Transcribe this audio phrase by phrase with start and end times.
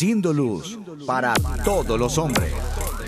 [0.00, 2.50] Siendo luz para todos los hombres.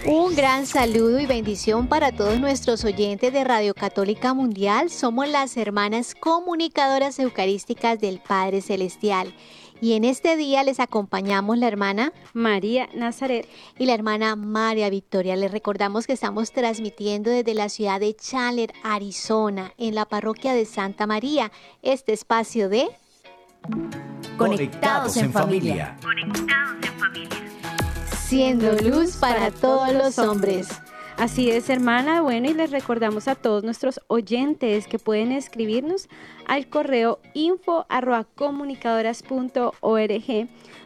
[0.04, 4.90] Un gran saludo y bendición para todos nuestros oyentes de Radio Católica Mundial.
[4.90, 9.34] Somos las hermanas comunicadoras eucarísticas del Padre Celestial.
[9.80, 15.34] Y en este día les acompañamos la hermana María Nazaret y la hermana María Victoria.
[15.34, 20.66] Les recordamos que estamos transmitiendo desde la ciudad de Chandler, Arizona, en la parroquia de
[20.66, 22.90] Santa María, este espacio de
[24.36, 25.96] Conectados en familia.
[26.02, 27.38] Conectados en familia.
[28.24, 30.68] Siendo luz para todos los hombres.
[31.18, 32.22] Así es, hermana.
[32.22, 36.08] Bueno, y les recordamos a todos nuestros oyentes que pueden escribirnos
[36.46, 37.86] al correo info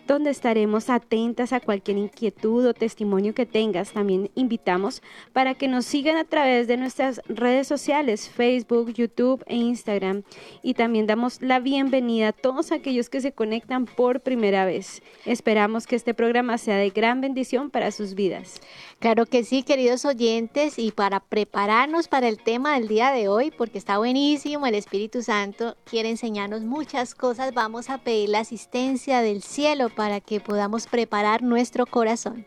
[0.06, 3.92] donde estaremos atentas a cualquier inquietud o testimonio que tengas.
[3.92, 9.56] También invitamos para que nos sigan a través de nuestras redes sociales, Facebook, YouTube e
[9.56, 10.22] Instagram.
[10.62, 15.02] Y también damos la bienvenida a todos aquellos que se conectan por primera vez.
[15.24, 18.60] Esperamos que este programa sea de gran bendición para sus vidas.
[18.98, 23.50] Claro que sí, queridos oyentes, y para prepararnos para el tema del día de hoy,
[23.50, 29.20] porque está buenísimo, el Espíritu Santo quiere enseñarnos muchas cosas, vamos a pedir la asistencia
[29.20, 32.46] del cielo para que podamos preparar nuestro corazón.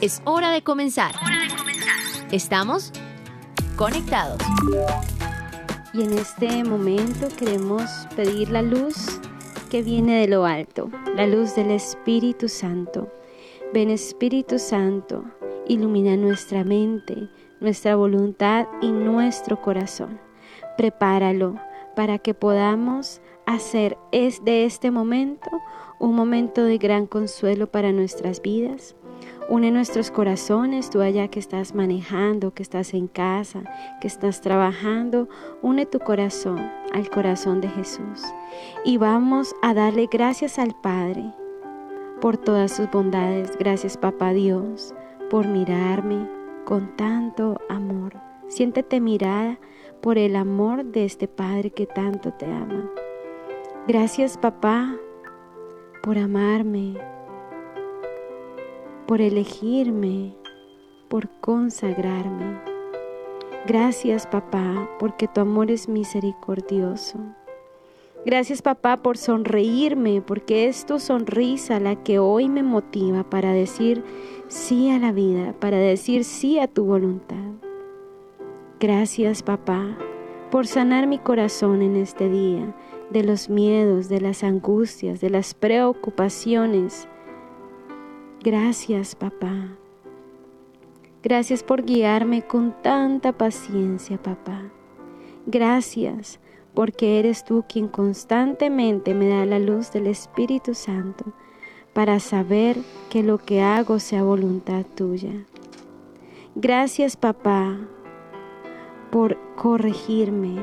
[0.00, 1.16] Es hora de comenzar.
[2.30, 2.92] Estamos
[3.76, 4.38] conectados.
[5.92, 9.20] Y en este momento queremos pedir la luz
[9.70, 13.08] que viene de lo alto, la luz del Espíritu Santo.
[13.74, 15.24] Ven Espíritu Santo,
[15.66, 20.20] ilumina nuestra mente, nuestra voluntad y nuestro corazón.
[20.76, 21.56] Prepáralo
[21.96, 25.50] para que podamos hacer es de este momento
[25.98, 28.94] un momento de gran consuelo para nuestras vidas.
[29.48, 33.64] Une nuestros corazones, tú allá que estás manejando, que estás en casa,
[34.00, 35.28] que estás trabajando,
[35.62, 38.22] une tu corazón al corazón de Jesús.
[38.84, 41.34] Y vamos a darle gracias al Padre
[42.20, 43.56] por todas sus bondades.
[43.58, 44.94] Gracias Papá Dios
[45.30, 46.28] por mirarme
[46.64, 48.14] con tanto amor.
[48.48, 49.58] Siéntete mirada
[50.00, 52.90] por el amor de este Padre que tanto te ama.
[53.86, 54.96] Gracias papá
[56.02, 56.94] por amarme,
[59.06, 60.34] por elegirme,
[61.08, 62.60] por consagrarme.
[63.66, 67.18] Gracias papá porque tu amor es misericordioso.
[68.26, 74.02] Gracias papá por sonreírme, porque es tu sonrisa la que hoy me motiva para decir
[74.48, 77.36] sí a la vida, para decir sí a tu voluntad.
[78.80, 79.98] Gracias papá
[80.50, 82.74] por sanar mi corazón en este día
[83.10, 87.08] de los miedos, de las angustias, de las preocupaciones.
[88.42, 89.76] Gracias, papá.
[91.22, 94.62] Gracias por guiarme con tanta paciencia, papá.
[95.46, 96.40] Gracias
[96.74, 101.24] porque eres tú quien constantemente me da la luz del Espíritu Santo
[101.92, 102.76] para saber
[103.08, 105.46] que lo que hago sea voluntad tuya.
[106.56, 107.78] Gracias, papá,
[109.10, 110.56] por corregirme,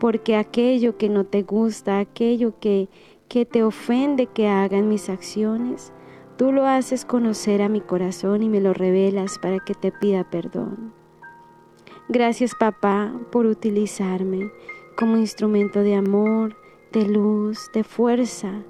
[0.00, 2.88] porque aquello que no te gusta, aquello que,
[3.28, 5.92] que te ofende que hagan mis acciones,
[6.36, 10.28] tú lo haces conocer a mi corazón y me lo revelas para que te pida
[10.28, 10.92] perdón.
[12.08, 14.50] Gracias papá por utilizarme
[15.00, 16.54] como instrumento de amor,
[16.92, 18.62] de luz, de fuerza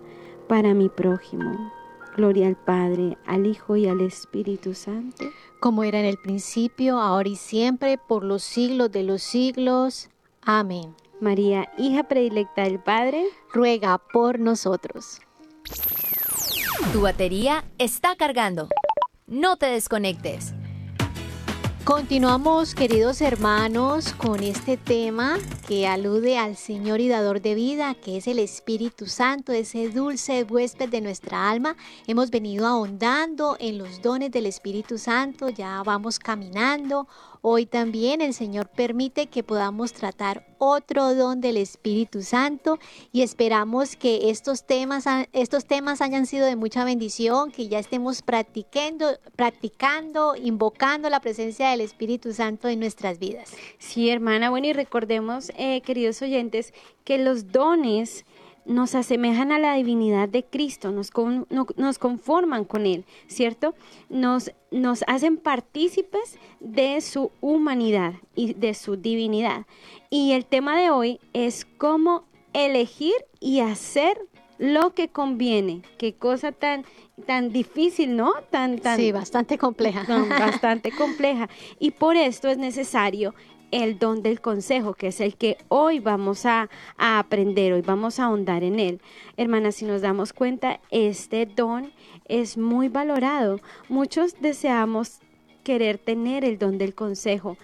[0.48, 1.72] para mi prójimo.
[2.16, 5.24] Gloria al Padre, al Hijo y al Espíritu Santo.
[5.58, 10.08] Como era en el principio, ahora y siempre, por los siglos de los siglos.
[10.42, 10.94] Amén.
[11.20, 15.20] María, hija predilecta del Padre, ruega por nosotros.
[16.92, 18.68] Tu batería está cargando.
[19.26, 20.54] No te desconectes.
[21.90, 28.16] Continuamos, queridos hermanos, con este tema que alude al Señor y dador de vida, que
[28.16, 31.74] es el Espíritu Santo, ese dulce huésped de nuestra alma.
[32.06, 37.08] Hemos venido ahondando en los dones del Espíritu Santo, ya vamos caminando.
[37.42, 42.78] Hoy también el Señor permite que podamos tratar otro don del Espíritu Santo
[43.12, 48.20] y esperamos que estos temas, estos temas hayan sido de mucha bendición, que ya estemos
[48.20, 53.52] practicando, practicando, invocando la presencia del Espíritu Santo en nuestras vidas.
[53.78, 58.26] Sí, hermana, bueno, y recordemos, eh, queridos oyentes, que los dones
[58.70, 61.10] nos asemejan a la divinidad de Cristo, nos,
[61.76, 63.74] nos conforman con Él, ¿cierto?
[64.08, 69.66] Nos, nos hacen partícipes de su humanidad y de su divinidad.
[70.08, 74.16] Y el tema de hoy es cómo elegir y hacer
[74.58, 75.82] lo que conviene.
[75.98, 76.84] Qué cosa tan
[77.26, 78.32] tan difícil, ¿no?
[78.50, 80.04] Tan tan Sí, bastante compleja.
[80.28, 81.48] bastante compleja.
[81.78, 83.34] Y por esto es necesario
[83.70, 88.24] el don del consejo, que es el que hoy vamos a, aprender, hoy vamos a
[88.24, 89.00] ahondar en él.
[89.36, 91.92] Hermanas, si nos damos cuenta, este don
[92.26, 93.60] es muy valorado.
[93.88, 95.20] Muchos deseamos
[95.64, 97.56] querer tener el don del consejo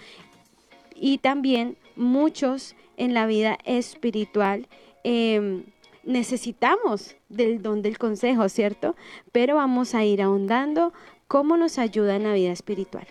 [0.94, 4.68] y también muchos en la vida espiritual
[5.04, 5.64] em,
[6.04, 8.96] necesitamos del don del consejo, ¿cierto?
[9.32, 10.92] Pero vamos a ir ahondando
[11.28, 13.06] cómo nos ayuda en la vida espiritual.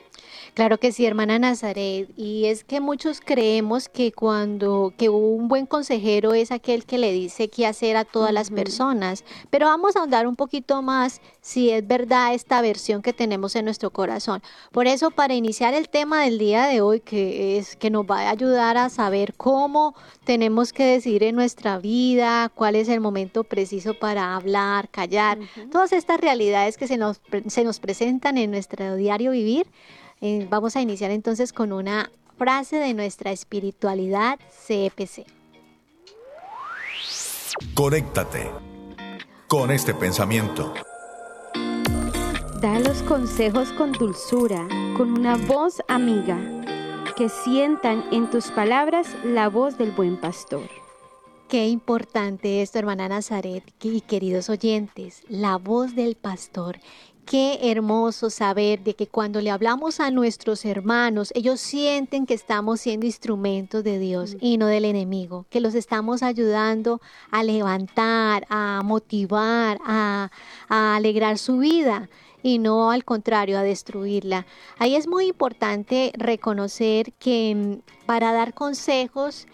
[0.55, 2.07] Claro que sí, hermana Nazaret.
[2.15, 7.11] Y es que muchos creemos que cuando que un buen consejero es aquel que le
[7.11, 9.25] dice qué hacer a todas las personas.
[9.49, 13.65] Pero vamos a ahondar un poquito más si es verdad esta versión que tenemos en
[13.65, 14.41] nuestro corazón.
[14.71, 18.21] Por eso, para iniciar el tema del día de hoy, que es que nos va
[18.21, 19.93] a ayudar a saber cómo
[20.23, 25.37] tenemos que decidir en nuestra vida, cuál es el momento preciso para hablar, callar,
[25.69, 29.67] todas estas realidades que se nos, se nos presentan en nuestro diario vivir
[30.27, 35.23] eh, vamos a iniciar entonces con una frase de nuestra espiritualidad CPC.
[37.75, 38.49] Conéctate
[39.47, 40.73] con este pensamiento.
[42.59, 44.67] Da los consejos con dulzura,
[44.97, 46.39] con una voz amiga,
[47.15, 50.67] que sientan en tus palabras la voz del buen pastor.
[51.49, 56.79] Qué importante esto, hermana Nazaret y queridos oyentes, la voz del pastor.
[57.25, 62.81] Qué hermoso saber de que cuando le hablamos a nuestros hermanos, ellos sienten que estamos
[62.81, 67.01] siendo instrumentos de Dios y no del enemigo, que los estamos ayudando
[67.31, 70.29] a levantar, a motivar, a,
[70.69, 72.09] alegrar su vida
[72.43, 74.45] y no al contrario, a destruirla.
[74.77, 79.47] Ahí es muy importante reconocer que mm, para dar consejos,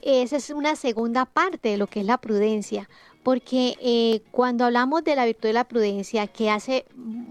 [0.00, 2.88] esa es una segunda parte de lo que es la prudencia,
[3.22, 6.84] porque eh, cuando hablamos de la virtud de la prudencia, que hace,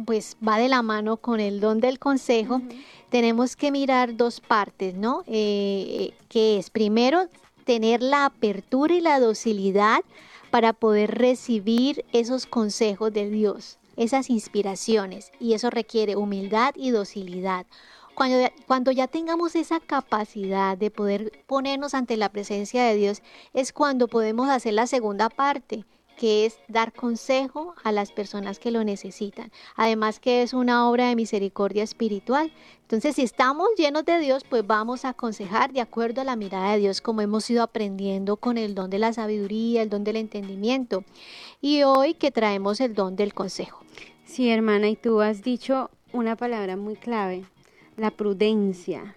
[0.05, 2.61] pues va de la mano con el don del consejo,
[3.09, 5.23] tenemos que mirar dos partes, ¿no?
[5.27, 7.27] Eh, que es primero
[7.65, 10.01] tener la apertura y la docilidad
[10.49, 17.65] para poder recibir esos consejos de Dios, esas inspiraciones, y eso requiere humildad y docilidad.
[18.67, 23.23] Cuando, ya tengamos esa capacidad de poder ponernos ante la presencia de Dios,
[23.53, 25.85] es cuando podemos hacer la segunda parte,
[26.17, 29.51] que es dar consejo a las personas que lo necesitan.
[29.75, 32.53] Además que es una obra de misericordia espiritual.
[32.83, 36.73] Entonces, si estamos llenos de Dios, pues vamos a aconsejar de acuerdo a la mirada
[36.73, 40.17] de Dios, como hemos ido aprendiendo con el don de la sabiduría, el don del
[40.17, 41.03] entendimiento.
[41.59, 43.83] Y hoy que traemos el don del consejo.
[44.25, 47.45] Sí, hermana, y tú has dicho una palabra muy clave,
[47.97, 49.15] la prudencia,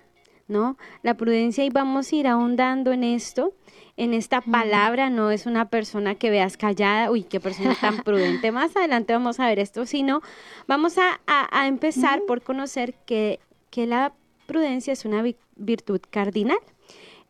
[0.48, 0.76] ¿no?
[1.02, 3.52] La prudencia y vamos a ir ahondando en esto,
[3.96, 8.50] en esta palabra, no es una persona que veas callada, uy, qué persona tan prudente.
[8.52, 10.20] Más adelante vamos a ver esto, sino
[10.66, 11.20] vamos a,
[11.66, 13.40] empezar por conocer que,
[13.70, 14.12] que la
[14.46, 15.22] prudencia es una
[15.56, 16.58] virtud cardinal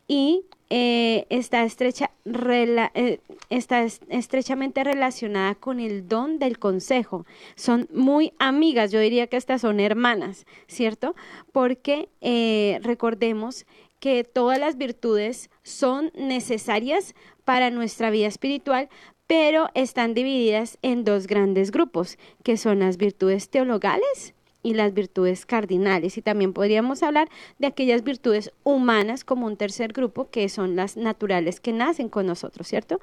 [0.08, 3.20] y eh, está, estrecha, eh,
[3.50, 7.26] está estrechamente relacionada con el don del consejo.
[7.54, 11.14] Son muy amigas, yo diría que estas son hermanas, ¿cierto?
[11.52, 13.66] Porque eh, recordemos
[14.00, 18.88] que todas las virtudes son necesarias para nuestra vida espiritual,
[19.26, 25.46] pero están divididas en dos grandes grupos, que son las virtudes teologales y las virtudes
[25.46, 26.18] cardinales.
[26.18, 27.28] Y también podríamos hablar
[27.60, 32.26] de aquellas virtudes humanas como un tercer grupo, que son las naturales que nacen con
[32.26, 33.00] nosotros, ¿cierto?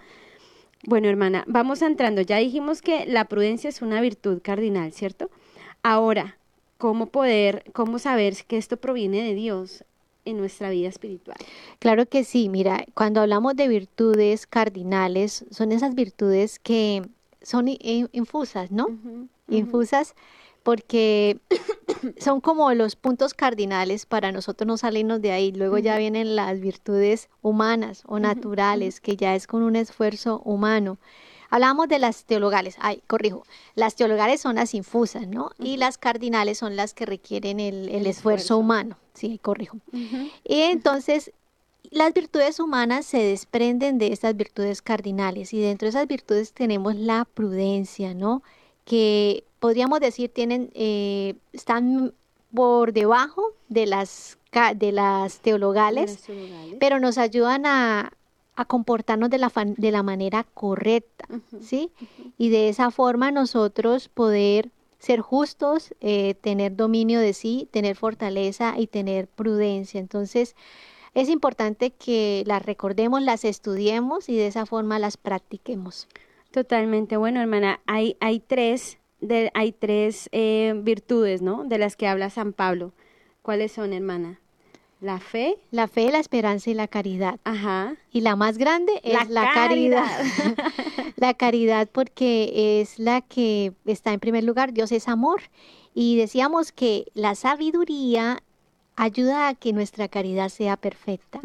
[0.86, 2.22] Bueno, hermana, vamos entrando.
[2.22, 5.30] Ya dijimos que la prudencia es una virtud cardinal, ¿cierto?
[5.84, 6.38] Ahora,
[6.80, 9.86] ¿cómo poder, cómo saber que esto proviene de Dios?
[10.24, 11.38] en nuestra vida espiritual.
[11.80, 17.02] Claro que sí, mira, cuando hablamos de virtudes cardinales, son esas virtudes que
[17.42, 18.86] son infusas, ¿no?
[19.50, 20.14] Infusas
[20.64, 21.40] porque
[22.20, 25.52] son como los puntos cardinales para nosotros no salirnos de ahí.
[25.52, 30.98] Luego ya vienen las virtudes humanas o naturales, que ya es con un esfuerzo humano.
[31.50, 33.44] Hablamos de las teologales, ay, corrijo,
[33.76, 35.52] las teologales son las infusas, ¿no?
[35.60, 39.78] Y las cardinales son las que requieren el, esfuerzo, humano, sí, corrijo.
[39.92, 41.34] Y entonces,
[41.90, 46.96] las virtudes humanas se desprenden de estas virtudes cardinales y dentro de esas virtudes tenemos
[46.96, 48.44] la prudencia, ¿no?
[48.86, 52.14] Que podríamos decir, tienen, eh, están
[52.54, 54.38] por debajo de las,
[54.76, 56.26] de las teologales,
[56.80, 58.12] pero nos ayudan a,
[58.56, 61.26] a comportarnos de la, fan- de la manera correcta,
[61.62, 61.92] ¿sí?
[62.38, 68.76] Y de esa forma nosotros poder ser justos, eh, tener dominio de sí, tener fortaleza
[68.78, 70.00] y tener prudencia.
[70.00, 70.56] Entonces,
[71.14, 76.08] es importante que las recordemos, las estudiemos y de esa forma las practiquemos.
[76.52, 77.16] Totalmente.
[77.18, 81.64] Bueno, hermana, hay, hay tres, de, hay tres eh, virtudes, ¿no?
[81.64, 82.92] De las que habla San Pablo.
[83.42, 84.40] ¿Cuáles son, hermana?
[85.00, 85.58] La fe.
[85.72, 87.40] La fe, la esperanza y la caridad.
[87.44, 87.96] Ajá.
[88.12, 90.06] Y la más grande es La la, caridad.
[91.16, 94.74] la caridad porque es la que está en primer lugar.
[94.74, 95.42] Dios es amor.
[95.96, 98.44] Y decíamos que la sabiduría
[98.96, 101.42] ayuda a que nuestra caridad sea perfecta.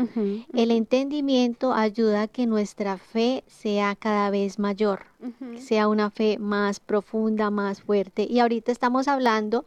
[0.52, 5.06] El entendimiento ayuda a que nuestra fe sea cada vez mayor,
[5.58, 8.26] sea una fe más profunda, más fuerte.
[8.28, 9.64] Y ahorita estamos hablando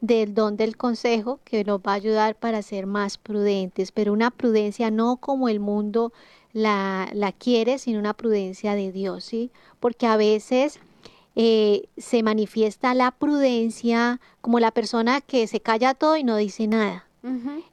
[0.00, 4.30] del don del consejo que nos va a ayudar para ser más prudentes, pero una
[4.30, 6.12] prudencia no como el mundo
[6.52, 9.50] la, la quiere, sino una prudencia de Dios, ¿sí?
[9.78, 10.80] Porque a veces
[11.36, 16.66] eh, se manifiesta la prudencia como la persona que se calla todo y no dice
[16.66, 17.06] nada.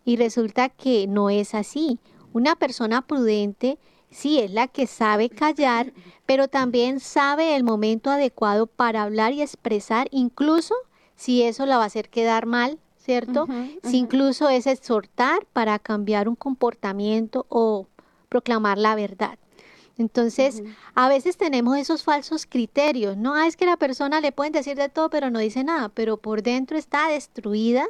[0.03, 1.99] Y resulta que no es así.
[2.33, 3.77] Una persona prudente
[4.09, 5.93] sí es la que sabe callar,
[6.25, 10.75] pero también sabe el momento adecuado para hablar y expresar, incluso
[11.15, 13.47] si eso la va a hacer quedar mal, ¿cierto?
[13.83, 17.87] Si incluso es exhortar para cambiar un comportamiento o
[18.29, 19.39] proclamar la verdad.
[19.97, 20.61] Entonces,
[20.93, 23.33] a veces tenemos esos falsos criterios, ¿no?
[23.33, 26.17] Ah, es que la persona le pueden decir de todo, pero no dice nada, pero
[26.17, 27.83] por dentro está destruida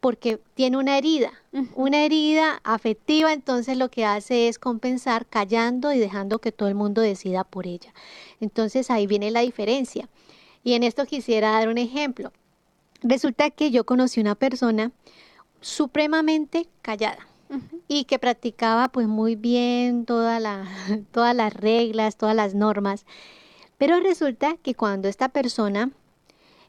[0.00, 1.32] porque tiene una herida,
[1.74, 6.74] una herida afectiva, entonces lo que hace es compensar callando y dejando que todo el
[6.74, 7.92] mundo decida por ella.
[8.40, 10.08] Entonces ahí viene la diferencia.
[10.62, 12.32] Y en esto quisiera dar un ejemplo.
[13.02, 14.92] Resulta que yo conocí una persona
[15.60, 17.26] supremamente callada
[17.88, 20.64] y que practicaba pues muy bien toda la,
[21.12, 23.04] todas las reglas, todas las normas.
[23.78, 25.90] Pero resulta que cuando esta persona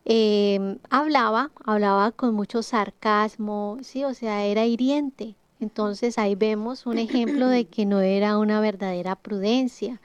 [0.05, 5.35] eh, hablaba, hablaba con mucho sarcasmo, sí, o sea, era hiriente.
[5.59, 9.99] Entonces ahí vemos un ejemplo de que no era una verdadera prudencia,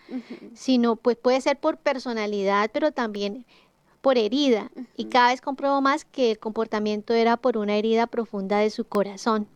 [0.52, 3.44] sino pues puede ser por personalidad, pero también
[4.00, 4.70] por herida.
[4.96, 8.84] Y cada vez compruebo más que el comportamiento era por una herida profunda de su
[8.84, 9.46] corazón.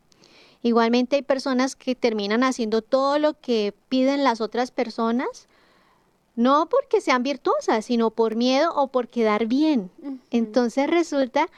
[0.62, 5.48] Igualmente hay personas que terminan haciendo todo lo que piden las otras personas,
[6.38, 9.90] no porque sean virtuosas, sino por miedo o por quedar bien.
[10.30, 11.48] Entonces resulta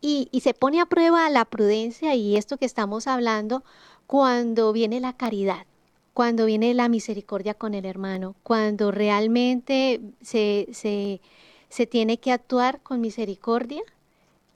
[0.00, 3.64] y, y se pone a prueba la prudencia y esto que estamos hablando
[4.06, 5.66] cuando viene la caridad,
[6.14, 11.20] cuando viene la misericordia con el hermano, cuando realmente se, se,
[11.68, 13.82] se tiene que actuar con misericordia,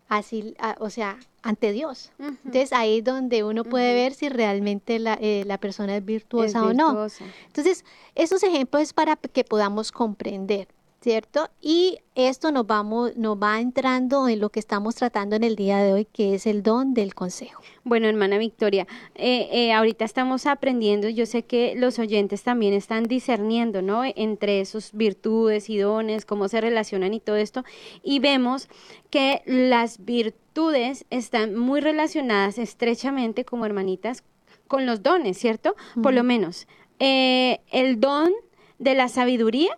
[0.08, 2.12] así, a- o sea, ante Dios.
[2.18, 6.46] Entonces ahí es donde uno puede ver si realmente la, eh, la persona es virtuosa
[6.60, 6.86] Es o no.
[6.88, 7.24] virtuosa.
[7.46, 10.68] Entonces, esos ejemplos es para que podamos comprender,
[11.02, 11.50] ¿cierto?
[11.60, 15.78] Y esto nos, vamos, nos va entrando en lo que estamos tratando en el día
[15.78, 17.60] de hoy, que es el don del consejo.
[17.82, 23.04] Bueno, hermana Victoria, eh, eh, ahorita estamos aprendiendo, yo sé que los oyentes también están
[23.04, 24.04] discerniendo, ¿no?
[24.04, 27.64] Entre sus virtudes y dones, cómo se relacionan y todo esto,
[28.04, 28.68] y vemos
[29.10, 34.22] que las virtudes están muy relacionadas estrechamente como hermanitas
[34.68, 35.74] con los dones, ¿cierto?
[36.00, 36.68] Por lo menos,
[37.00, 38.30] eh, el don
[38.78, 39.76] de la sabiduría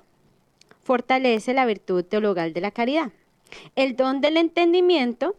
[0.84, 3.10] fortalece la virtud teologal de la caridad.
[3.74, 5.34] El don del entendimiento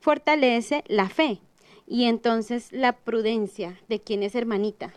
[0.00, 1.40] fortalece la fe.
[1.86, 4.94] Y entonces la prudencia de quién es hermanita.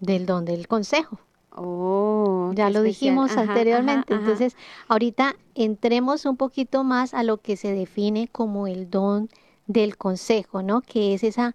[0.00, 1.18] Del don del consejo.
[1.60, 2.84] Oh, Ya lo especial.
[2.84, 4.12] dijimos Ajá, anteriormente.
[4.14, 4.30] ajá, ajá.
[4.32, 4.56] Entonces,
[4.88, 9.28] ahorita entremos un poquito más a lo que se define como el don
[9.66, 10.82] del consejo, ¿no?
[10.82, 11.54] Que es esa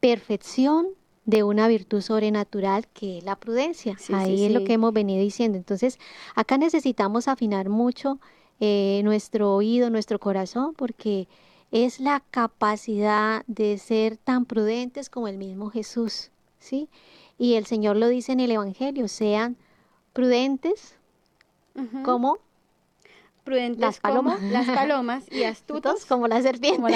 [0.00, 0.88] perfección
[1.26, 3.96] de una virtud sobrenatural que es la prudencia.
[3.98, 5.58] Sí, sí, Ahí es lo que hemos venido diciendo.
[5.58, 5.98] Entonces,
[6.34, 8.20] acá necesitamos afinar mucho
[8.60, 11.28] eh, nuestro oído, nuestro corazón, porque
[11.72, 16.88] es la capacidad de ser tan prudentes como el mismo Jesús, ¿sí?
[17.38, 19.56] Y el Señor lo dice en el Evangelio, sean
[20.12, 20.94] prudentes
[21.74, 22.02] Ujú.
[22.02, 22.38] como
[23.46, 26.76] Prudentes Las como las palomas y astutos como la serpiente.
[26.80, 26.88] como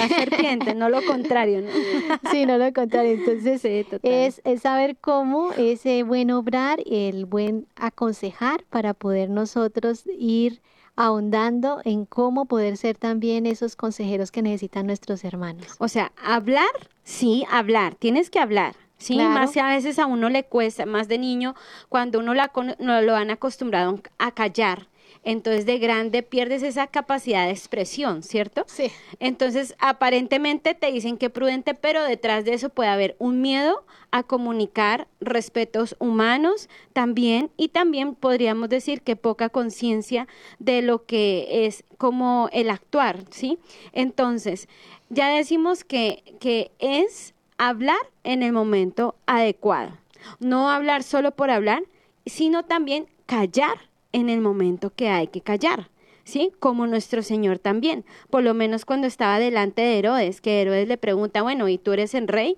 [0.75, 1.69] no lo contrario, ¿no?
[2.31, 3.13] sí, no lo contrario.
[3.13, 10.03] Entonces, Sí, es, es saber cómo ese buen obrar, el buen aconsejar para poder nosotros
[10.19, 10.61] ir
[10.97, 15.65] ahondando en cómo poder ser también esos consejeros que necesitan nuestros hermanos.
[15.79, 16.67] O sea, hablar,
[17.03, 18.75] sí, hablar, tienes que hablar.
[18.97, 19.31] Sí, Claro.
[19.31, 21.55] más a veces a uno le cuesta, más de niño,
[21.89, 24.87] cuando uno la, no lo han acostumbrado a callar.
[25.23, 28.63] Entonces de grande pierdes esa capacidad de expresión, ¿cierto?
[28.67, 28.91] Sí.
[29.19, 34.23] Entonces, aparentemente te dicen que prudente, pero detrás de eso puede haber un miedo a
[34.23, 40.27] comunicar respetos humanos también y también podríamos decir que poca conciencia
[40.59, 43.59] de lo que es como el actuar, ¿sí?
[43.93, 44.67] Entonces,
[45.09, 49.97] ya decimos que, que es hablar en el momento adecuado,
[50.39, 51.83] no hablar solo por hablar,
[52.25, 55.89] sino también callar en el momento que hay que callar.
[56.23, 56.51] ¿sí?
[56.59, 58.05] Como nuestro Señor también.
[58.29, 61.91] Por lo menos cuando estaba delante de Herodes, que Herodes le pregunta, bueno, ¿y tú
[61.93, 62.57] eres el rey?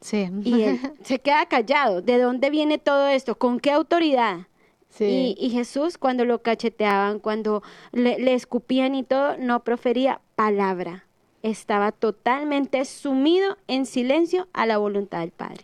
[0.00, 0.28] Sí.
[0.44, 2.02] Y él se queda callado.
[2.02, 3.36] ¿De dónde viene todo esto?
[3.36, 4.46] ¿Con qué autoridad?
[4.88, 5.36] Sí.
[5.38, 11.06] Y, y Jesús, cuando lo cacheteaban, cuando le, le escupían y todo, no profería palabra.
[11.42, 15.62] Estaba totalmente sumido en silencio a la voluntad del Padre.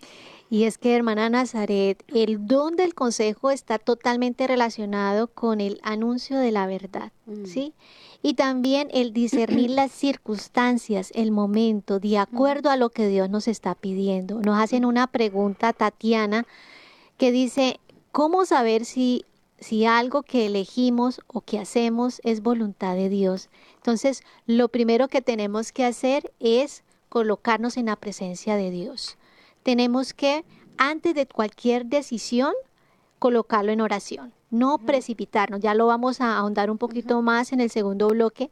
[0.51, 6.39] Y es que, hermana Nazaret, el don del consejo está totalmente relacionado con el anuncio
[6.39, 7.45] de la verdad, Mm.
[7.45, 7.75] ¿sí?
[8.23, 13.47] Y también el discernir las circunstancias, el momento, de acuerdo a lo que Dios nos
[13.47, 14.41] está pidiendo.
[14.41, 16.47] Nos hacen una pregunta, Tatiana,
[17.19, 17.79] que dice,
[18.11, 19.27] ¿cómo saber si,
[19.61, 23.51] si algo que elegimos o que hacemos es voluntad de Dios?
[23.77, 29.19] Entonces, lo primero que tenemos que hacer es colocarnos en la presencia de Dios
[29.69, 30.47] tenemos que,
[30.79, 32.55] antes de cualquier decisión,
[33.19, 34.33] colocarlo en oración.
[34.49, 38.51] No precipitarnos, ya lo vamos a ahondar un poquito más en el segundo bloque,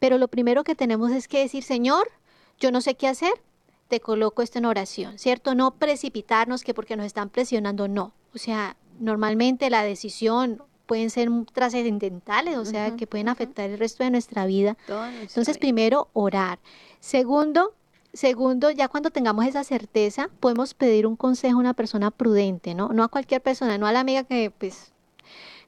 [0.00, 2.10] pero lo primero que tenemos es que decir, Señor,
[2.58, 3.32] yo no sé qué hacer,
[3.86, 5.54] te coloco esto en oración, ¿cierto?
[5.54, 8.12] No precipitarnos que porque nos están presionando, no.
[8.34, 14.02] O sea, normalmente la decisión pueden ser trascendentales, o sea, que pueden afectar el resto
[14.02, 14.76] de nuestra vida.
[14.88, 15.60] Nuestra Entonces, vida.
[15.60, 16.58] primero, orar.
[16.98, 17.72] Segundo,
[18.16, 22.88] segundo, ya cuando tengamos esa certeza, podemos pedir un consejo a una persona prudente, ¿no?
[22.88, 24.92] No a cualquier persona, no a la amiga que, pues,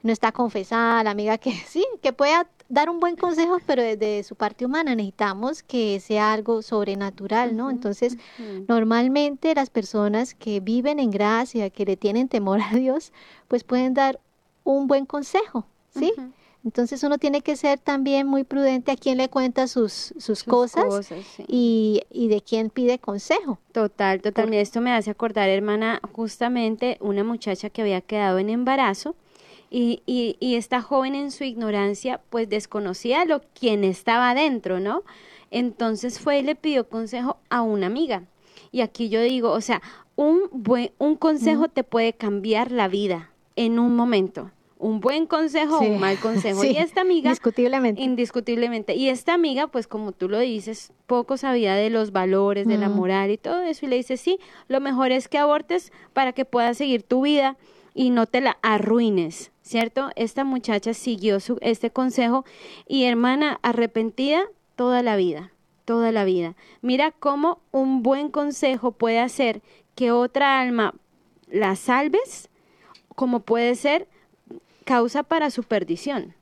[0.02, 4.22] no está confesada, la amiga que sí, que pueda dar un buen consejo, pero desde
[4.22, 7.70] su parte humana necesitamos que sea algo sobrenatural, ¿no?
[7.70, 8.18] Entonces,
[8.68, 13.12] normalmente las personas que viven en gracia, que le tienen temor a Dios,
[13.48, 14.20] pues pueden dar
[14.64, 16.12] un buen consejo, ¿sí?
[16.68, 20.44] Entonces uno tiene que ser también muy prudente a quién le cuenta sus, sus, Sus
[20.44, 21.44] cosas, sí.
[21.48, 23.58] y, y de quién pide consejo.
[23.72, 24.52] Total, total.
[24.52, 29.16] Esto me hace acordar, hermana, justamente una muchacha que había quedado en embarazo
[29.70, 35.04] y, y, y esta joven en su ignorancia pues desconocía lo quien estaba adentro, ¿no?
[35.50, 38.24] Entonces fue y le pidió consejo a una amiga.
[38.72, 39.80] Y aquí yo digo, o sea,
[40.16, 44.50] un buen un consejo te puede cambiar la vida en un momento.
[44.80, 46.60] Un buen consejo o un mal consejo.
[46.62, 48.00] sí, y esta amiga Indiscutiblemente.
[48.00, 48.94] Indiscutiblemente.
[48.94, 52.88] Y esta amiga, pues como tú lo dices, poco sabía de los valores, de la
[52.88, 52.96] Mm.
[52.96, 53.86] moral y todo eso.
[53.86, 54.38] Y le dice, sí,
[54.68, 57.56] lo mejor es que abortes para que puedas seguir tu vida
[57.92, 60.10] y no te la arruines, ¿cierto?
[60.14, 62.44] Esta muchacha siguió su, este consejo
[62.86, 64.42] y hermana, arrepentida
[64.76, 65.50] toda la vida,
[65.84, 66.54] toda la vida.
[66.82, 69.60] Mira cómo un buen consejo puede hacer
[69.96, 70.94] que otra alma
[71.48, 72.48] la salves,
[73.16, 74.06] como puede ser
[74.88, 76.34] causa para su perdición.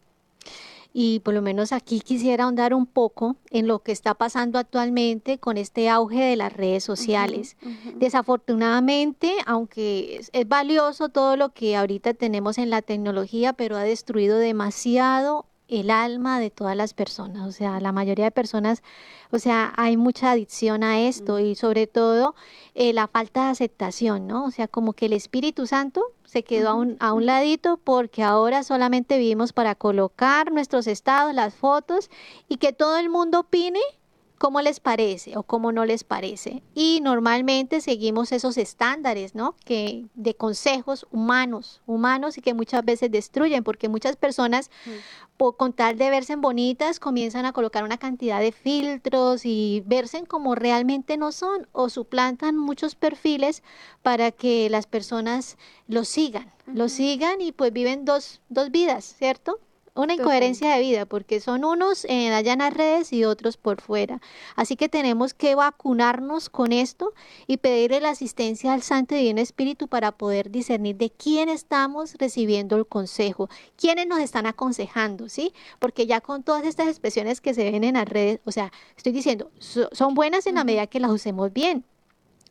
[0.92, 5.38] Y por lo menos aquí quisiera ahondar un poco en lo que está pasando actualmente
[5.38, 7.56] con este auge de las redes sociales.
[7.96, 13.82] Desafortunadamente, aunque es, es valioso todo lo que ahorita tenemos en la tecnología, pero ha
[13.82, 17.46] destruido demasiado el alma de todas las personas.
[17.46, 18.82] O sea, la mayoría de personas,
[19.30, 22.34] o sea, hay mucha adicción a esto y sobre todo
[22.74, 24.44] eh, la falta de aceptación, ¿no?
[24.44, 28.22] O sea, como que el Espíritu Santo se quedó a, un, a un ladito porque
[28.22, 32.10] ahora solamente vivimos para colocar nuestros estados, las fotos
[32.48, 33.80] y que todo el mundo opine
[34.38, 36.62] cómo les parece o cómo no les parece.
[36.74, 39.54] Y normalmente seguimos esos estándares, ¿no?
[39.64, 44.70] Que de consejos humanos, humanos y que muchas veces destruyen, porque muchas personas,
[45.36, 50.16] por, con tal de verse bonitas, comienzan a colocar una cantidad de filtros y verse
[50.26, 53.62] como realmente no son o suplantan muchos perfiles
[54.02, 59.58] para que las personas los sigan, los sigan y pues viven dos, dos vidas, ¿cierto?
[59.96, 63.80] Una incoherencia de vida, porque son unos eh, allá en las redes y otros por
[63.80, 64.20] fuera.
[64.54, 67.14] Así que tenemos que vacunarnos con esto
[67.46, 72.14] y pedirle la asistencia al Santo y Divino Espíritu para poder discernir de quién estamos
[72.18, 75.54] recibiendo el consejo, quiénes nos están aconsejando, ¿sí?
[75.78, 79.12] Porque ya con todas estas expresiones que se ven en las redes, o sea, estoy
[79.12, 81.84] diciendo, so- son buenas en la medida que las usemos bien,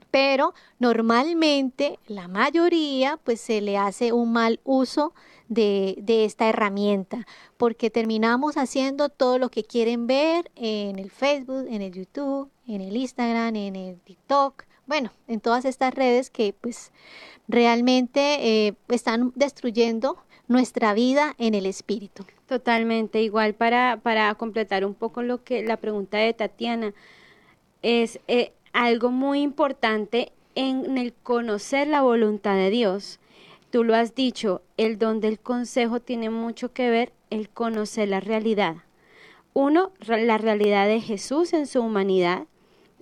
[0.10, 5.14] pero normalmente la mayoría pues se le hace un mal uso
[5.48, 7.26] de, esta herramienta
[7.58, 12.82] porque terminamos haciendo todo lo que quieren ver en el Facebook, en el YouTube, en
[12.82, 16.92] el Instagram, en el TikTok, bueno, en todas estas redes que pues
[17.48, 22.26] realmente eh, están destruyendo nuestra vida en el Espíritu.
[22.48, 26.94] Totalmente, igual para, para completar un poco lo que la pregunta de Tatiana,
[27.82, 33.20] es eh, algo muy importante en el conocer la voluntad de Dios.
[33.76, 38.22] Tú lo has dicho, el don del consejo tiene mucho que ver el conocer la
[38.22, 38.78] realidad.
[39.52, 42.46] Uno, la realidad de Jesús en su humanidad.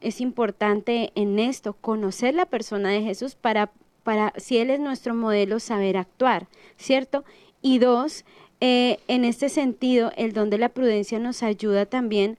[0.02, 5.14] Es importante en esto conocer la persona de Jesús para, para si Él es nuestro
[5.14, 7.24] modelo, saber actuar, ¿cierto?
[7.62, 8.26] Y dos,
[8.60, 12.36] eh, en este sentido, el don de la prudencia nos ayuda también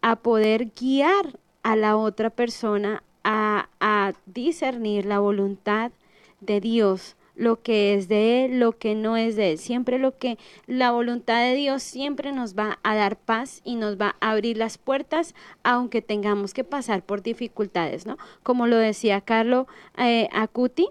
[0.00, 5.92] a poder guiar a la otra persona a, a discernir la voluntad
[6.40, 9.58] de Dios, lo que es de Él, lo que no es de Él.
[9.58, 14.00] Siempre lo que la voluntad de Dios siempre nos va a dar paz y nos
[14.00, 18.16] va a abrir las puertas, aunque tengamos que pasar por dificultades, ¿no?
[18.42, 19.66] Como lo decía Carlo
[19.98, 20.88] eh, Acuti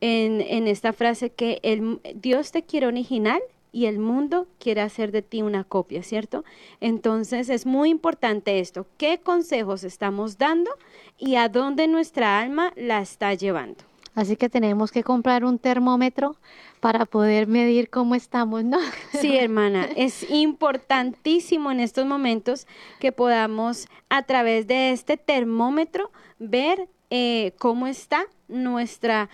[0.00, 3.40] en, en esta frase que el, Dios te quiere original
[3.74, 6.44] y el mundo quiere hacer de ti una copia, ¿cierto?
[6.80, 10.70] Entonces es muy importante esto, qué consejos estamos dando
[11.18, 13.82] y a dónde nuestra alma la está llevando.
[14.14, 16.36] Así que tenemos que comprar un termómetro
[16.80, 18.78] para poder medir cómo estamos, ¿no?
[19.20, 22.66] Sí, hermana, es importantísimo en estos momentos
[23.00, 29.30] que podamos a través de este termómetro ver eh, cómo está nuestra,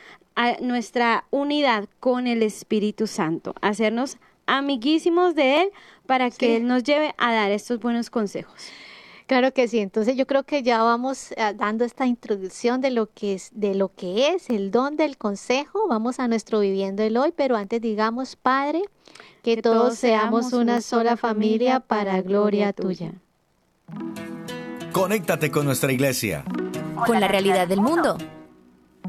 [0.61, 5.71] nuestra unidad con el Espíritu Santo, hacernos amiguísimos de Él
[6.07, 8.71] para que Él nos lleve a dar estos buenos consejos.
[9.31, 9.79] Claro que sí.
[9.79, 13.77] Entonces yo creo que ya vamos eh, dando esta introducción de lo que es, de
[13.77, 15.87] lo que es el don del consejo.
[15.89, 18.83] Vamos a nuestro viviendo el hoy, pero antes digamos, Padre,
[19.45, 23.13] que, todos, seamos una sola familia para gloria tuya.
[24.91, 26.45] Conéctate con nuestra iglesia.
[27.07, 28.19] Con la realidad del mundo.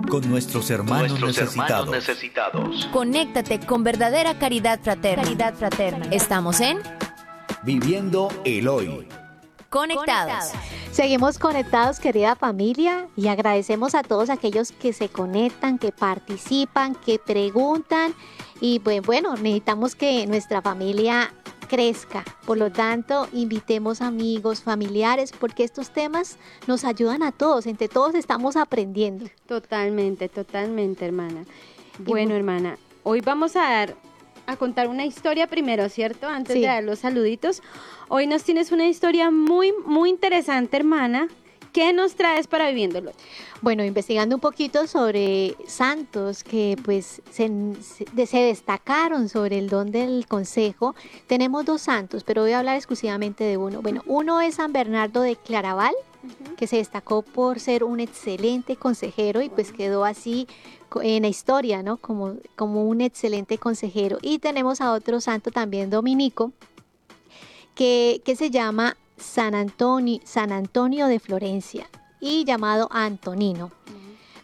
[0.08, 1.88] Con nuestros hermanos, Nuestros necesitados.
[1.88, 2.90] hermanos necesitados.
[2.94, 5.24] Conéctate con verdadera caridad fraterna.
[5.24, 6.06] Caridad fraterna.
[6.12, 6.78] Estamos en
[7.64, 9.08] Viviendo el hoy.
[9.72, 10.52] Conectados.
[10.92, 17.18] Seguimos conectados, querida familia, y agradecemos a todos aquellos que se conectan, que participan, que
[17.20, 18.14] preguntan.
[18.60, 21.34] Y pues bueno, necesitamos que nuestra familia
[21.70, 22.26] crezca.
[22.46, 27.66] Por lo tanto, invitemos amigos, familiares, porque estos temas nos ayudan a todos.
[27.66, 29.28] Entre todos estamos aprendiendo.
[29.46, 31.46] Totalmente, totalmente, hermana.
[31.98, 33.96] Bueno, hermana, hoy vamos a dar
[34.52, 36.28] a contar una historia primero, ¿cierto?
[36.28, 36.62] Antes Sí.
[36.62, 37.62] de dar los saluditos.
[38.10, 41.28] Hoy nos tienes una historia muy, muy interesante, hermana.
[41.74, 43.14] ¿Qué nos traes para viviéndolo?
[43.62, 47.50] Bueno, investigando un poquito sobre santos que pues se,
[47.82, 50.96] se- se destacaron sobre el don del consejo,
[51.28, 53.82] tenemos dos santos, pero voy a hablar exclusivamente de uno.
[53.82, 55.94] Bueno, uno es San Bernardo de Claraval,
[56.58, 60.48] que se destacó por ser un excelente consejero y pues quedó así
[61.02, 61.98] en la historia, ¿no?
[61.98, 64.18] Como, como un excelente consejero.
[64.22, 66.52] Y tenemos a otro santo también dominico,
[67.76, 73.72] que, que se llama San Antonio, San Antonio de Florencia y llamado Antonino.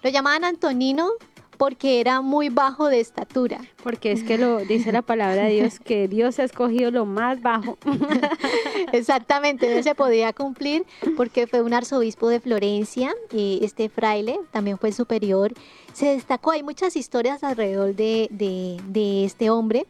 [0.01, 1.09] Lo llamaban Antonino
[1.57, 3.59] porque era muy bajo de estatura.
[3.83, 7.41] Porque es que lo dice la palabra de Dios, que Dios ha escogido lo más
[7.41, 7.77] bajo.
[8.93, 14.77] Exactamente, no se podía cumplir porque fue un arzobispo de Florencia, y este fraile también
[14.77, 15.53] fue superior.
[15.93, 19.85] Se destacó, hay muchas historias alrededor de, de- de este hombre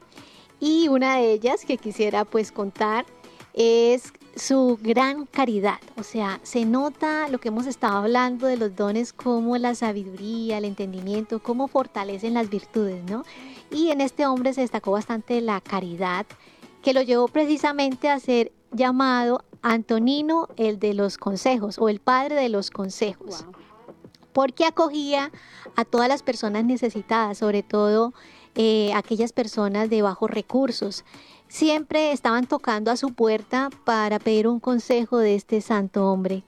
[0.60, 3.06] y una de ellas que quisiera pues contar
[3.53, 8.76] es su gran caridad, o sea, se nota lo que hemos estado hablando de los
[8.76, 13.23] dones como la sabiduría, el entendimiento, cómo fortalecen las virtudes, ¿no?
[13.71, 16.26] Y en este hombre se destacó bastante la caridad,
[16.82, 22.36] que lo llevó precisamente a ser llamado Antonino el de los consejos o el padre
[22.36, 23.45] de los consejos,
[24.34, 25.32] porque acogía
[25.76, 28.13] a todas las personas necesitadas, sobre todo
[28.56, 31.06] eh, aquellas personas de bajos recursos.
[31.48, 36.44] Siempre estaban tocando a su puerta para pedir un consejo de este santo hombre.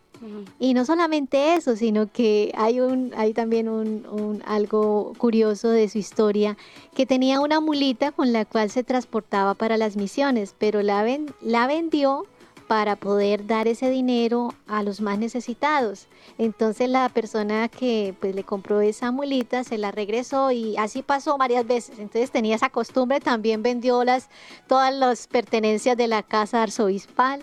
[0.59, 5.87] Y no solamente eso, sino que hay un, hay también un, un- algo curioso de
[5.87, 6.57] su historia,
[6.93, 11.33] que tenía una mulita con la cual se transportaba para las misiones, pero la, ven-
[11.39, 12.25] la vendió
[12.69, 16.05] para poder dar ese dinero a los más necesitados.
[16.37, 21.39] Entonces la persona que pues le compró esa mulita se la regresó y así pasó
[21.39, 21.97] varias veces.
[21.97, 24.29] Entonces tenía esa costumbre, también vendió las
[24.67, 27.41] todas las pertenencias de la casa arzobispal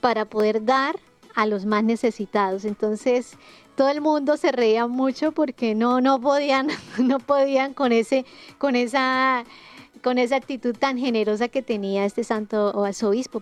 [0.00, 0.98] para poder dar
[1.36, 2.64] a los más necesitados.
[2.64, 3.38] Entonces
[3.76, 6.66] todo el mundo se reía mucho porque no no podían
[6.98, 8.26] no podían con ese
[8.58, 9.44] con esa
[10.04, 12.86] con esa actitud tan generosa que tenía este santo o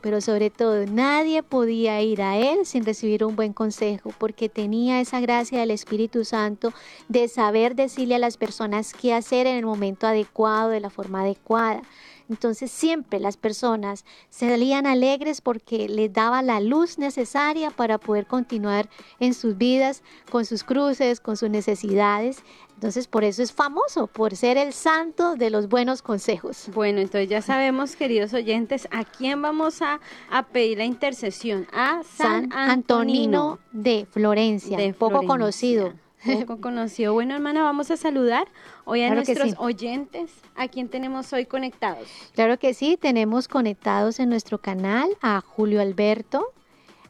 [0.01, 5.01] pero sobre todo nadie podía ir a él sin recibir un buen consejo, porque tenía
[5.01, 6.73] esa gracia del Espíritu Santo
[7.09, 11.23] de saber decirle a las personas qué hacer en el momento adecuado, de la forma
[11.23, 11.83] adecuada.
[12.29, 18.89] Entonces siempre las personas salían alegres porque les daba la luz necesaria para poder continuar
[19.21, 22.43] en sus vidas, con sus cruces, con sus necesidades.
[22.83, 26.69] Entonces por eso es famoso, por ser el santo de los buenos consejos.
[26.75, 31.69] Bueno, entonces ya sabemos, queridos oyentes, a quién vamos a, a pedir la intercesión.
[31.73, 35.29] A San, San Antonino de Florencia, de poco Florencia.
[35.29, 35.93] conocido.
[36.41, 37.13] Poco conocido.
[37.13, 38.49] Bueno, hermana, vamos a saludar
[38.85, 39.57] hoy a Claro nuestros sí.
[39.61, 40.33] oyentes.
[40.57, 42.09] ¿A quién tenemos hoy conectados?
[42.35, 46.49] Claro que sí, tenemos conectados en nuestro canal a Julio Alberto,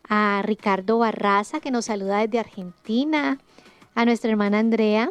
[0.06, 3.38] a Ricardo Barraza, que nos saluda desde Argentina,
[3.94, 5.08] a nuestra hermana Andrea,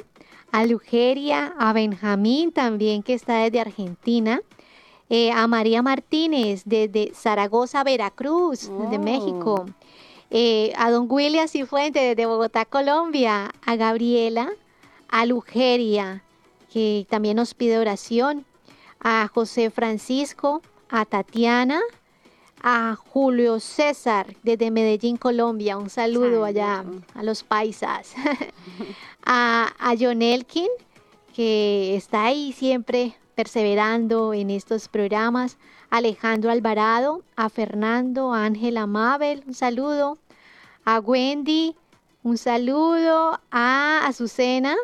[0.52, 4.42] a Lugeria, a Benjamín también, que está desde Argentina,
[5.10, 9.02] eh, a María Martínez desde Zaragoza, Veracruz, desde Oh.
[9.02, 9.66] México,
[10.30, 14.50] eh, a don William Cifuentes desde Bogotá, Colombia, a Gabriela,
[15.10, 16.24] a Lugeria,
[16.72, 18.46] que también nos pide oración,
[19.02, 21.82] a José Francisco, a Tatiana,
[22.64, 25.78] a Julio César desde Medellín, Colombia.
[25.78, 26.86] Un saludo allá
[27.16, 28.14] a los paisas.
[29.26, 30.68] a, a John Elkin,
[31.34, 35.58] que está ahí siempre perseverando en estos programas.
[35.90, 40.18] Alejandro Alvarado, a Fernando, a Ángela Mabel, un saludo.
[40.86, 41.76] A Wendy,
[42.24, 43.40] un saludo.
[43.52, 44.76] A Azucena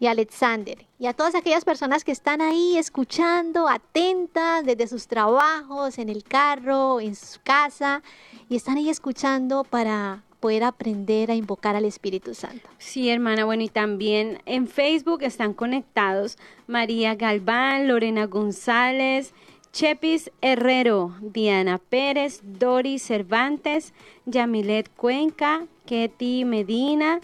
[0.00, 0.86] y a Alexander.
[0.98, 6.24] Y a todas aquellas personas que están ahí escuchando, atentas desde sus trabajos, en el
[6.24, 8.02] carro, en su casa,
[8.48, 12.68] y están ahí escuchando para poder aprender a invocar al Espíritu Santo.
[12.76, 13.46] Sí, hermana.
[13.46, 19.32] Bueno, y también en Facebook están conectados María Galván, Lorena González,
[19.72, 23.94] Chepis Herrero, Diana Pérez, Dori Cervantes,
[24.26, 27.20] Yamilet Cuenca, Ketty Medina,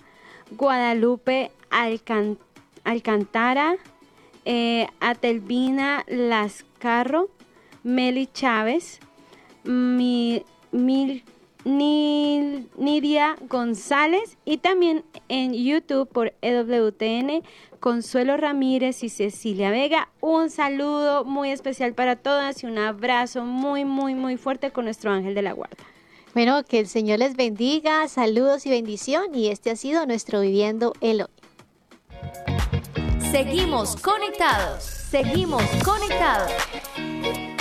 [0.53, 2.39] Guadalupe Alcan-
[2.85, 3.77] Alcantara,
[4.47, 7.29] eh, Atelvina Lascarro,
[7.83, 8.99] Meli Chávez,
[9.65, 11.23] mi, Mil-
[11.65, 17.43] Nidia González y también en YouTube por EWTN
[17.81, 20.11] Consuelo Ramírez y Cecilia Vega.
[20.21, 25.11] Un saludo muy especial para todas y un abrazo muy, muy, muy fuerte con nuestro
[25.11, 25.85] ángel de la guarda.
[26.35, 30.93] Bueno, que el Señor les bendiga, saludos y bendición, y este ha sido nuestro Viviendo
[31.01, 31.29] el Hoy.
[33.33, 34.85] Seguimos conectados.
[34.85, 36.53] Seguimos conectados.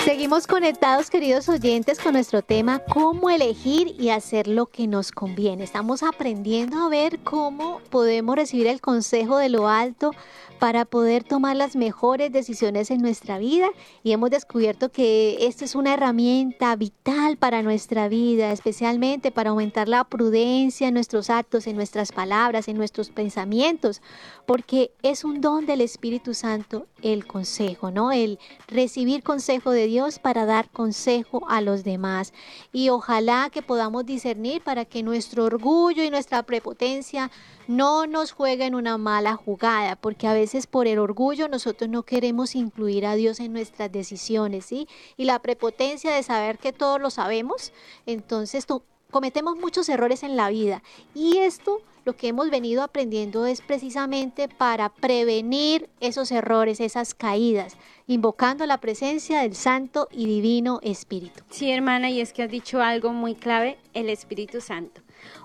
[0.04, 5.62] Seguimos conectados, queridos oyentes, con nuestro tema cómo elegir y hacer lo que nos conviene.
[5.62, 10.12] Estamos aprendiendo a ver cómo podemos recibir el consejo de lo alto
[10.58, 13.68] para poder tomar las mejores decisiones en nuestra vida
[14.02, 19.88] y hemos descubierto que esta es una herramienta vital para nuestra vida, especialmente para aumentar
[19.88, 24.00] la prudencia en nuestros actos, en nuestras palabras, en nuestros pensamientos,
[24.46, 28.12] porque es un don del Espíritu Santo el consejo, ¿no?
[28.12, 32.32] El recibir consejo de Dios para dar consejo a los demás.
[32.72, 37.30] Y ojalá que podamos discernir para que nuestro orgullo y nuestra prepotencia
[37.68, 42.54] no nos jueguen una mala jugada, porque a veces por el orgullo nosotros no queremos
[42.54, 44.88] incluir a Dios en nuestras decisiones, ¿sí?
[45.16, 47.72] Y la prepotencia de saber que todo lo sabemos,
[48.06, 50.82] entonces to- cometemos muchos errores en la vida.
[51.14, 57.76] Y esto lo que hemos venido aprendiendo es precisamente para prevenir esos errores, esas caídas,
[58.06, 61.42] invocando la presencia del Santo y Divino Espíritu.
[61.50, 65.02] Sí, hermana, y es que has dicho algo muy clave, el Espíritu Santo.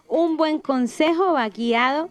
[0.08, 2.10] Un buen consejo va guiado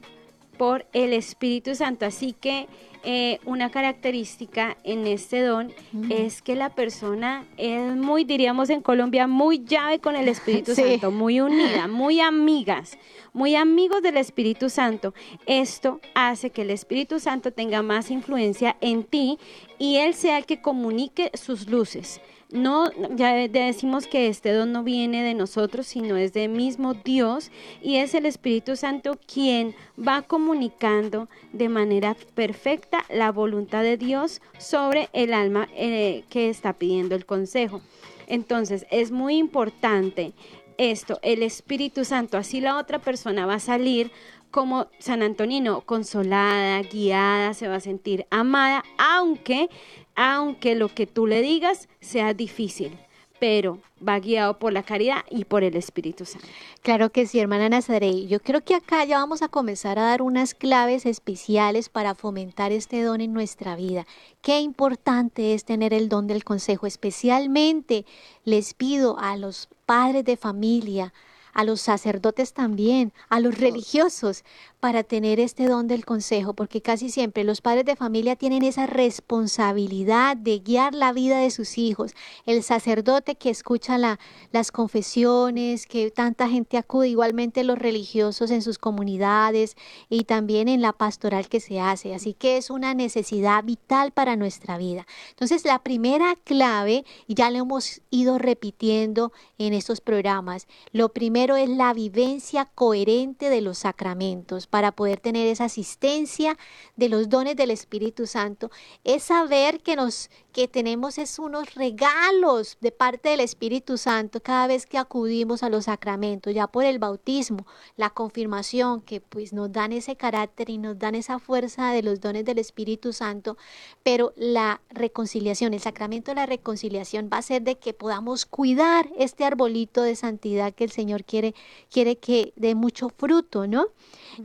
[0.58, 2.68] por el Espíritu Santo, así que
[3.04, 5.72] eh, una característica en este don
[6.10, 10.82] es que la persona es muy, diríamos en Colombia, muy llave con el Espíritu Sí.
[10.82, 12.98] Santo, muy unida, muy amigas,
[13.32, 15.14] muy amigos del Espíritu Santo.
[15.46, 19.38] Esto hace que el Espíritu Santo tenga más influencia en ti
[19.78, 22.20] y Él sea el que comunique sus luces.
[22.54, 26.94] No, ya de- decimos que este don no viene de nosotros, sino es de mismo
[26.94, 27.50] Dios
[27.82, 34.40] y es el Espíritu Santo quien va comunicando de manera perfecta la voluntad de Dios
[34.56, 37.80] sobre el alma eh, que está pidiendo el consejo.
[38.28, 40.32] Entonces es muy importante
[40.78, 44.12] esto, el Espíritu Santo, así la otra persona va a salir
[44.52, 49.68] como San Antonino, consolada, guiada, se va a sentir amada, aunque,
[50.14, 52.98] aunque lo que tú le digas sea difícil,
[53.40, 56.46] pero va guiado por la caridad y por el Espíritu Santo.
[56.82, 58.26] Claro que sí, hermana Nazarey.
[58.26, 62.72] Yo creo que acá ya vamos a comenzar a dar unas claves especiales para fomentar
[62.72, 64.06] este don en nuestra vida.
[64.40, 66.86] Qué importante es tener el don del consejo.
[66.86, 68.06] Especialmente
[68.44, 71.12] les pido a los padres de familia,
[71.52, 74.44] a los sacerdotes también, a los religiosos,
[74.84, 78.84] para tener este don del consejo, porque casi siempre los padres de familia tienen esa
[78.84, 82.12] responsabilidad de guiar la vida de sus hijos.
[82.44, 84.20] El sacerdote que escucha la,
[84.52, 89.74] las confesiones, que tanta gente acude, igualmente los religiosos en sus comunidades
[90.10, 92.14] y también en la pastoral que se hace.
[92.14, 95.06] Así que es una necesidad vital para nuestra vida.
[95.30, 101.56] Entonces, la primera clave, y ya lo hemos ido repitiendo en estos programas, lo primero
[101.56, 106.58] es la vivencia coherente de los sacramentos para poder tener esa asistencia
[106.96, 108.72] de los dones del Espíritu Santo,
[109.04, 114.68] es saber que nos que tenemos es unos regalos de parte del Espíritu Santo cada
[114.68, 119.72] vez que acudimos a los sacramentos, ya por el bautismo, la confirmación, que pues nos
[119.72, 123.56] dan ese carácter y nos dan esa fuerza de los dones del Espíritu Santo,
[124.04, 129.08] pero la reconciliación, el sacramento de la reconciliación va a ser de que podamos cuidar
[129.18, 131.54] este arbolito de santidad que el Señor quiere,
[131.90, 133.86] quiere que dé mucho fruto, ¿no?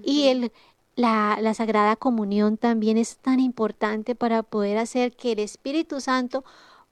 [0.04, 0.52] Y el
[1.00, 6.44] la, Sagrada Comunión también es tan importante para poder hacer que el Espíritu Santo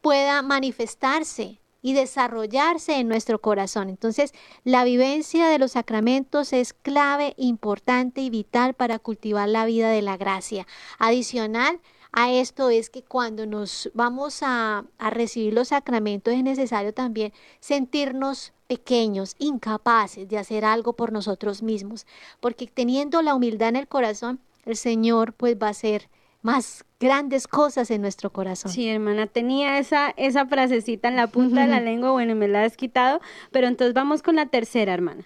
[0.02, 3.90] pueda manifestarse y desarrollarse en nuestro corazón.
[3.90, 4.34] Entonces,
[4.64, 10.02] la vivencia de los sacramentos es clave, importante y vital para cultivar la vida de
[10.02, 10.66] la gracia.
[11.00, 11.80] Adicional,
[12.20, 17.32] a esto es que cuando nos vamos a, a, recibir los sacramentos es necesario también
[17.60, 22.08] sentirnos pequeños, incapaces de hacer algo por nosotros mismos,
[22.40, 26.10] porque teniendo la humildad en el corazón, el Señor pues va a hacer
[26.42, 28.72] más grandes cosas en nuestro corazón.
[28.72, 32.64] Sí, hermana, tenía esa, esa frasecita en la punta de la lengua, bueno, me la
[32.64, 35.24] has quitado, pero entonces vamos con la tercera, hermana.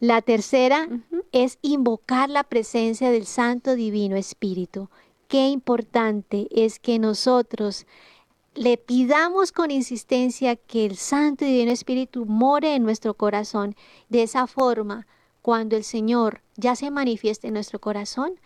[0.00, 0.88] La tercera
[1.32, 4.88] es invocar la presencia del Santo Divino Espíritu.
[5.28, 7.86] Qué importante es que nosotros
[8.54, 13.76] le pidamos con insistencia que el Santo y Divino Espíritu more en nuestro corazón.
[14.08, 15.06] De esa forma,
[15.42, 18.40] cuando el Señor ya se manifieste en nuestro corazón,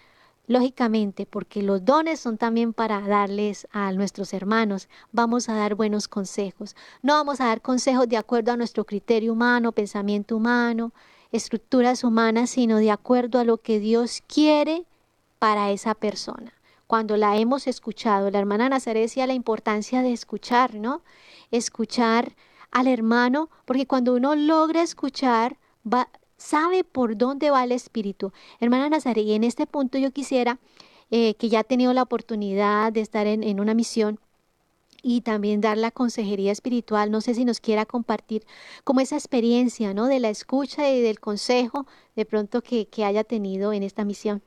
[0.49, 6.09] lógicamente, porque los dones son también para darles a nuestros hermanos, vamos a dar buenos
[6.09, 6.75] consejos.
[7.01, 10.93] No vamos a dar consejos de acuerdo a nuestro criterio humano, pensamiento humano,
[11.31, 14.85] estructuras humanas, sino de acuerdo a lo que Dios quiere
[15.39, 16.53] para esa persona
[16.93, 18.31] cuando la hemos escuchado.
[18.31, 21.01] La hermana Nazaret decía la importancia de escuchar, ¿no?
[21.51, 22.37] Escuchar
[22.71, 25.57] al hermano, porque cuando uno logra escuchar,
[25.91, 28.35] va, sabe por dónde va el espíritu.
[28.61, 30.59] Hermana Nazaret, y en este punto yo quisiera,
[31.11, 34.21] eh, que ya ha tenido la oportunidad de estar en, una misión,
[35.03, 37.11] y también dar la consejería espiritual.
[37.11, 38.45] No sé si nos quiera compartir
[38.85, 40.09] como esa experiencia, ¿no?
[40.09, 44.43] De la escucha y del consejo de pronto que haya tenido en esta misión.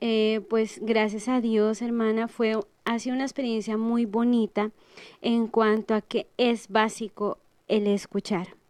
[0.00, 4.72] Eh, pues gracias a Dios, hermana, fue ha sido una experiencia muy bonita
[5.20, 8.60] en cuanto a que es básico el escuchar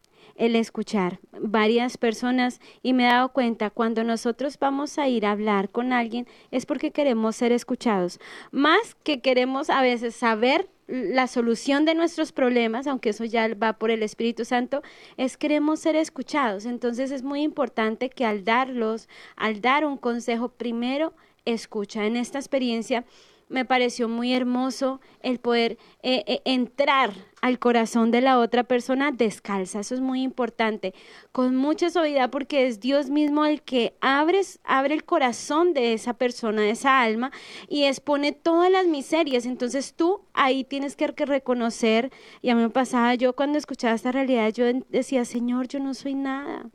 [0.40, 2.60] el escuchar varias personas.
[2.82, 6.64] Y me he dado cuenta cuando nosotros vamos a ir a hablar con alguien es
[6.64, 8.18] porque queremos ser escuchados,
[8.50, 13.74] más que queremos a veces saber la solución de nuestros problemas, aunque eso ya va
[13.74, 14.82] por el Espíritu Santo,
[15.16, 16.66] es queremos ser escuchados.
[16.66, 22.06] Entonces es muy importante que al darlos, al dar un consejo, primero escucha.
[22.06, 23.04] En esta experiencia
[23.50, 29.10] me pareció muy hermoso el poder eh, eh, entrar al corazón de la otra persona
[29.10, 29.80] descalza.
[29.80, 30.94] Eso es muy importante,
[31.32, 36.14] con mucha suavidad porque es Dios mismo el que abre, abre el corazón de esa
[36.14, 37.32] persona, de esa alma
[37.68, 39.44] y expone todas las miserias.
[39.44, 42.10] Entonces tú ahí tienes que reconocer,
[42.40, 45.92] y a mí me pasaba yo cuando escuchaba esta realidad, yo decía, Señor, yo no
[45.92, 46.70] soy nada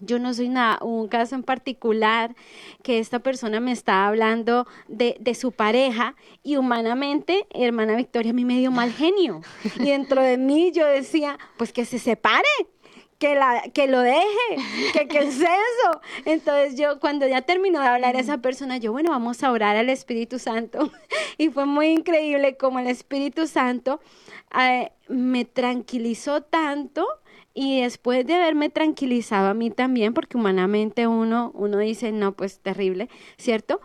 [0.00, 2.34] yo no soy nada, un caso en particular
[2.82, 8.34] que esta persona me estaba hablando de, de, su pareja y humanamente, hermana Victoria, a
[8.34, 9.40] mí me dio mal genio.
[9.78, 12.48] Y dentro de mí yo decía, pues que se separe,
[13.18, 14.26] que, la, que lo deje,
[14.92, 16.00] que qué es eso.
[16.24, 19.88] Entonces yo cuando ya terminó de hablar esa persona, yo, bueno, vamos a orar al
[19.88, 20.90] Espíritu Santo.
[21.40, 24.00] Y fue muy increíble como el Espíritu Santo
[24.58, 27.06] eh, me tranquilizó tanto
[27.60, 32.60] y después de haberme tranquilizado a mí también, porque humanamente uno, uno dice, no, pues
[32.60, 33.80] terrible, ¿cierto?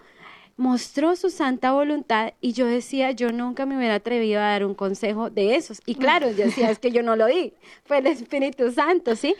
[0.57, 4.75] Mostró su santa voluntad y yo decía, yo nunca me hubiera atrevido a dar un
[4.75, 5.81] consejo de esos.
[5.87, 9.33] Y claro, yo decía, es que yo no lo di, fue el Espíritu Santo, ¿sí?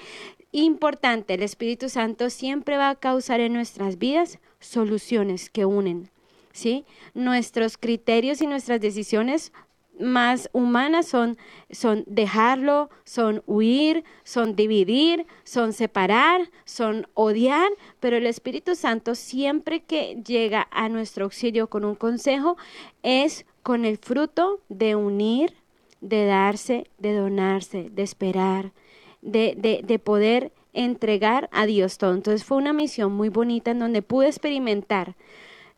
[0.52, 6.10] Importante, el Espíritu Santo siempre va a causar en nuestras vidas soluciones que unen,
[6.54, 6.86] ¿sí?
[7.14, 9.54] Nuestros criterios y nuestras decisiones
[10.00, 11.38] más humanas son,
[11.70, 19.84] son dejarlo, son huir, son dividir, son separar, son odiar, pero el Espíritu Santo siempre
[19.84, 22.58] que llega a nuestro auxilio con un consejo
[23.04, 25.54] es con el fruto de unir,
[26.02, 28.74] de darse, de donarse, de esperar,
[29.22, 32.14] de, de, de poder entregar a Dios todo.
[32.14, 35.16] Entonces fue una misión muy bonita en donde pude experimentar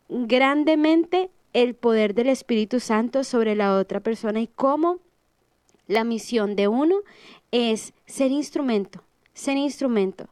[0.10, 5.00] grandemente el poder del Espíritu Santo sobre la otra persona y cómo
[5.88, 6.98] la misión de uno
[7.52, 9.02] es ser instrumento,
[9.34, 10.28] ser instrumento.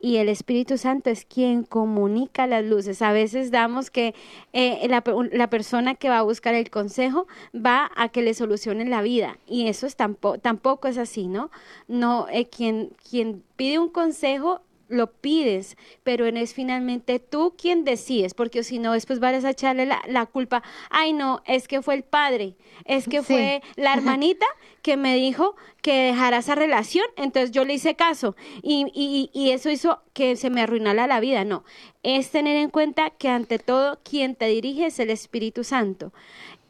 [0.00, 3.02] Y el Espíritu Santo es quien comunica las luces.
[3.02, 4.14] A veces damos que
[4.54, 9.02] eh, la, persona que va a buscar el consejo va a que le solucionen la
[9.02, 9.36] vida.
[9.46, 11.50] Y eso es tampoco, tampoco es así, ¿no?
[11.88, 18.34] No, eh, quien, quien pide un consejo lo pides, pero es finalmente tú quien decides,
[18.34, 22.02] porque si no, después vas a echarle la, culpa, ay no, es que fue el
[22.02, 24.46] padre, es que fue la hermanita
[24.82, 29.50] que me dijo que dejara esa relación, entonces yo le hice caso y, y, y
[29.50, 31.64] eso hizo que se me arruinara la vida, no,
[32.02, 36.12] es tener en cuenta que ante todo quien te dirige es el Espíritu Santo.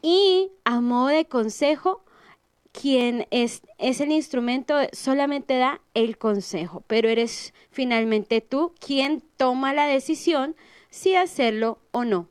[0.07, 2.04] Y a modo de consejo,
[2.81, 9.73] quien es, es el instrumento solamente da el consejo, pero eres finalmente tú quien toma
[9.73, 10.57] la decisión
[10.91, 12.27] si hacerlo o no.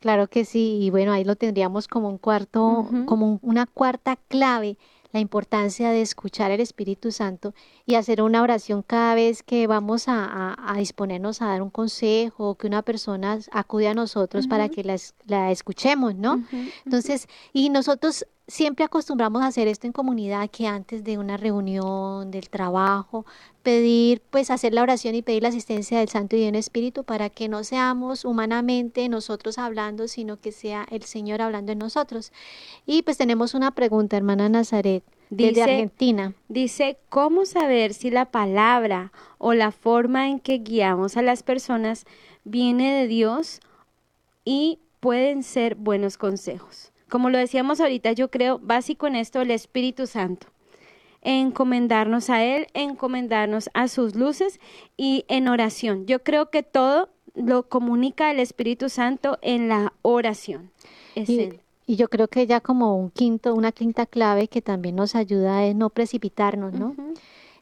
[0.00, 4.76] Claro que sí, y bueno, ahí lo tendríamos como un cuarto, como una cuarta clave,
[5.12, 10.04] la importancia de escuchar el Espíritu Santo y hacer una oración cada vez que vamos
[10.08, 14.82] a, disponernos a dar un consejo o que una persona acude a nosotros para que
[14.82, 14.96] la,
[15.26, 16.42] la escuchemos, ¿no?
[16.86, 22.30] Entonces, y nosotros siempre acostumbramos a hacer esto en comunidad, que antes de una reunión,
[22.30, 23.24] del trabajo,
[23.62, 27.30] pedir, pues hacer la oración y pedir la asistencia del Santo y Divino Espíritu para
[27.30, 32.32] que no seamos humanamente nosotros hablando, sino que sea el Señor hablando en nosotros.
[32.86, 36.34] Y pues tenemos una pregunta, hermana Nazaret, desde Argentina.
[36.48, 42.04] Dice, ¿cómo saber si la palabra o la forma en que guiamos a las personas
[42.44, 43.60] viene de Dios
[44.44, 46.91] y pueden ser buenos consejos?
[47.12, 50.46] Como lo decíamos ahorita, yo creo básico en esto el Espíritu Santo.
[51.20, 54.60] Encomendarnos a Él, encomendarnos a sus luces
[54.96, 56.06] y en oración.
[56.06, 60.70] Yo creo que todo lo comunica el Espíritu Santo en la oración.
[61.14, 61.50] y,
[61.86, 65.66] y, yo creo que ya como un quinto, una quinta clave que también nos ayuda
[65.66, 66.96] es no precipitarnos, ¿no?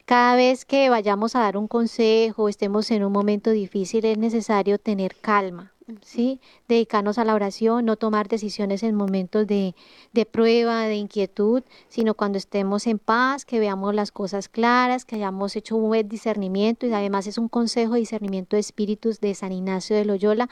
[0.05, 4.79] Cada vez que vayamos a dar un consejo, estemos en un momento difícil, es necesario
[4.79, 5.73] tener calma
[6.03, 6.41] ¿sí?
[6.69, 9.75] Dedicarnos a la oración, no tomar decisiones en momentos de,
[10.13, 15.17] de, prueba, de inquietud, sino cuando estemos en paz, que veamos las cosas claras, que
[15.17, 19.35] hayamos hecho un buen discernimiento y además es un consejo de discernimiento de espíritus de
[19.35, 20.49] San Ignacio de Loyola,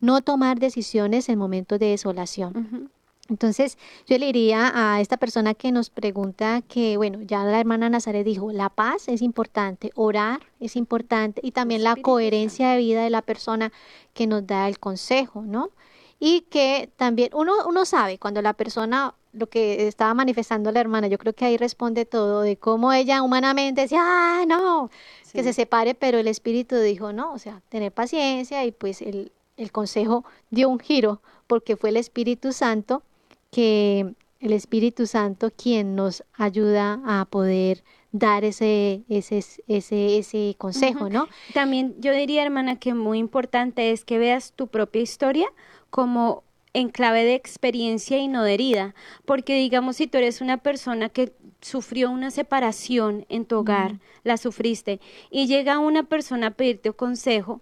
[0.00, 2.90] no tomar decisiones en momentos de desolación.
[3.32, 7.88] Entonces, yo le diría a esta persona que nos pregunta que, bueno, ya la hermana
[7.88, 13.02] Nazaret dijo, la paz es importante, orar es importante y también la coherencia de vida
[13.02, 13.72] de la persona
[14.12, 15.70] que nos da el consejo, ¿no?
[16.20, 21.06] Y que también uno, uno sabe cuando la persona, lo que estaba manifestando la hermana,
[21.06, 24.90] yo creo que ahí responde todo, de cómo ella humanamente decía, ah, no,
[25.32, 29.32] que se separe, pero el espíritu dijo, no, o sea, tener paciencia y pues el,
[29.56, 33.02] el consejo dio un giro porque fue el Espíritu Santo
[33.52, 39.38] que el Espíritu Santo quien nos ayuda a poder dar ese, ese,
[39.68, 41.28] ese, ese consejo, ¿no?
[41.54, 45.46] También yo diría, hermana, que muy importante es que veas tu propia historia
[45.90, 46.42] como
[46.74, 48.94] en clave de experiencia y no de herida,
[49.26, 54.38] porque digamos si tú eres una persona que sufrió una separación en tu hogar, la
[54.38, 55.00] sufriste,
[55.30, 57.60] y llega una persona a pedirte un consejo,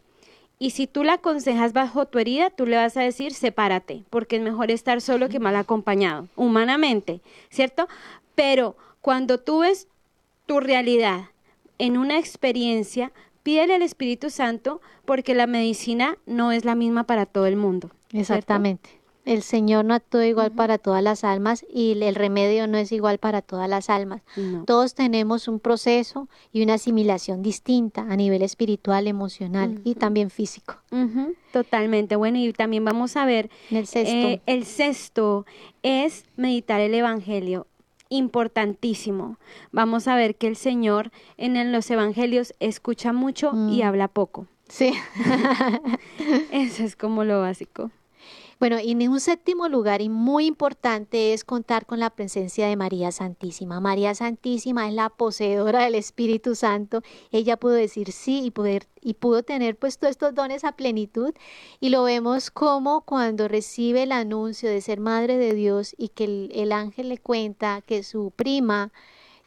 [0.62, 4.36] y si tú la aconsejas bajo tu herida, tú le vas a decir, sepárate, porque
[4.36, 7.88] es mejor estar solo que mal acompañado, humanamente, ¿cierto?
[8.34, 9.88] Pero cuando tú ves
[10.44, 11.30] tu realidad
[11.78, 13.10] en una experiencia,
[13.42, 17.90] pídele al Espíritu Santo porque la medicina no es la misma para todo el mundo.
[18.12, 18.99] Exactamente.
[19.30, 23.18] El Señor no actúa igual para todas las almas y el remedio no es igual
[23.18, 24.22] para todas las almas.
[24.66, 30.78] Todos tenemos un proceso y una asimilación distinta a nivel espiritual, emocional y también físico.
[31.52, 32.16] Totalmente.
[32.16, 34.16] Bueno, y también vamos a ver el sexto.
[34.16, 35.46] Eh, el sexto
[35.84, 37.68] es meditar el Evangelio
[38.08, 39.36] importantísimo.
[39.70, 43.82] Vamos a ver que el Señor en los evangelios escucha mucho y mm.
[43.84, 44.48] habla poco.
[44.68, 44.92] Sí.
[46.50, 47.92] Eso es como lo básico.
[48.60, 52.76] Bueno, y en un séptimo lugar y muy importante es contar con la presencia de
[52.76, 53.80] María Santísima.
[53.80, 57.00] María Santísima es la poseedora del Espíritu Santo.
[57.32, 61.32] Ella pudo decir sí y poder y pudo tener pues todos estos dones a plenitud
[61.80, 66.50] y lo vemos como cuando recibe el anuncio de ser madre de Dios y que
[66.52, 68.92] el, ángel le cuenta que su prima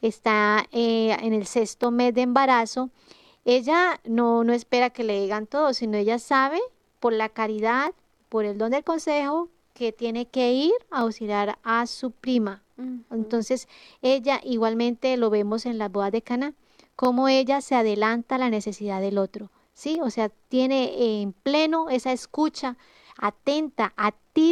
[0.02, 2.90] está eh, en el sexto mes de embarazo,
[3.46, 6.60] ella no, no espera que le digan todo, sino ella sabe
[7.00, 7.94] por la caridad
[8.34, 12.64] por el don del consejo que tiene que ir a auxiliar a su prima.
[13.12, 13.68] Entonces,
[14.02, 16.56] ella igualmente lo vemos en las bodas de Cana,
[16.96, 20.00] cómo ella se adelanta a la necesidad del otro, ¿sí?
[20.02, 22.76] O sea, tiene en pleno esa escucha
[23.20, 23.94] atenta,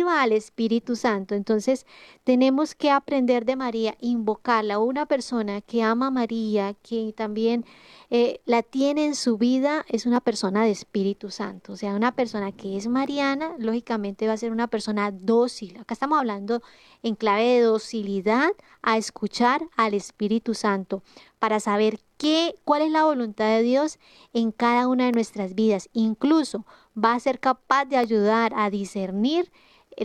[0.09, 1.34] al Espíritu Santo.
[1.36, 1.86] Entonces,
[2.23, 4.79] tenemos que aprender de María, invocarla.
[4.79, 7.65] Una persona que ama a María, que también
[8.09, 11.73] eh, la tiene en su vida, es una persona de Espíritu Santo.
[11.73, 15.77] O sea, una persona que es mariana, lógicamente va a ser una persona dócil.
[15.77, 16.61] Acá estamos hablando
[17.01, 18.51] en clave de docilidad
[18.84, 21.01] a escuchar al Espíritu Santo
[21.39, 23.97] para saber qué, cuál es la voluntad de Dios
[24.34, 25.89] en cada una de nuestras vidas.
[25.93, 26.65] Incluso
[26.95, 29.51] va a ser capaz de ayudar a discernir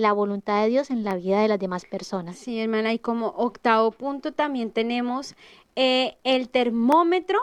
[0.01, 2.37] la voluntad de Dios en la vida de las demás personas.
[2.37, 5.35] Sí, hermana, y como octavo punto también tenemos
[5.75, 7.39] eh, el termómetro,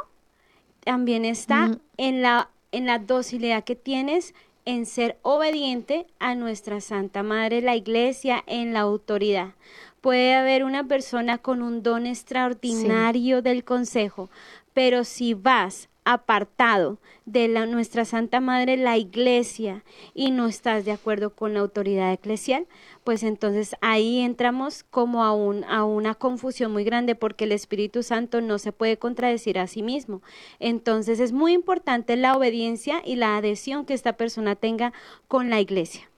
[0.83, 4.33] también está en, la, en la docilidad que tienes
[4.65, 9.53] en ser obediente a nuestra Santa Madre, la Iglesia, en la autoridad.
[10.01, 14.29] Puede haber una persona con un don extraordinario del consejo,
[14.73, 19.83] pero si vas apartado de nuestra Santa Madre, la Iglesia,
[20.13, 22.67] y no estás de acuerdo con la autoridad eclesial,
[23.03, 28.41] pues entonces ahí entramos como a, a una confusión muy grande porque el Espíritu Santo
[28.41, 30.21] no se puede contradecir a sí mismo.
[30.59, 34.93] Entonces es muy importante la obediencia y la adhesión que esta persona tenga
[35.27, 36.09] con la Iglesia.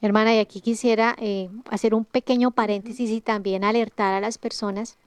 [0.00, 4.98] Hermana, y aquí quisiera eh, hacer un pequeño paréntesis y también alertar a las personas.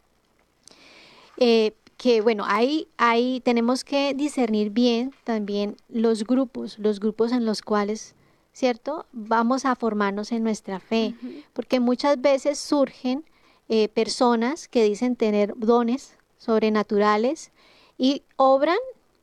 [1.37, 7.45] Eh, que bueno, ahí, ahí tenemos que discernir bien también los grupos, los grupos en
[7.45, 8.15] los cuales,
[8.53, 9.07] ¿cierto?
[9.11, 11.15] Vamos a formarnos en nuestra fe,
[11.53, 13.25] porque muchas veces surgen
[13.67, 17.51] eh, personas que dicen tener dones sobrenaturales
[17.97, 18.77] y obran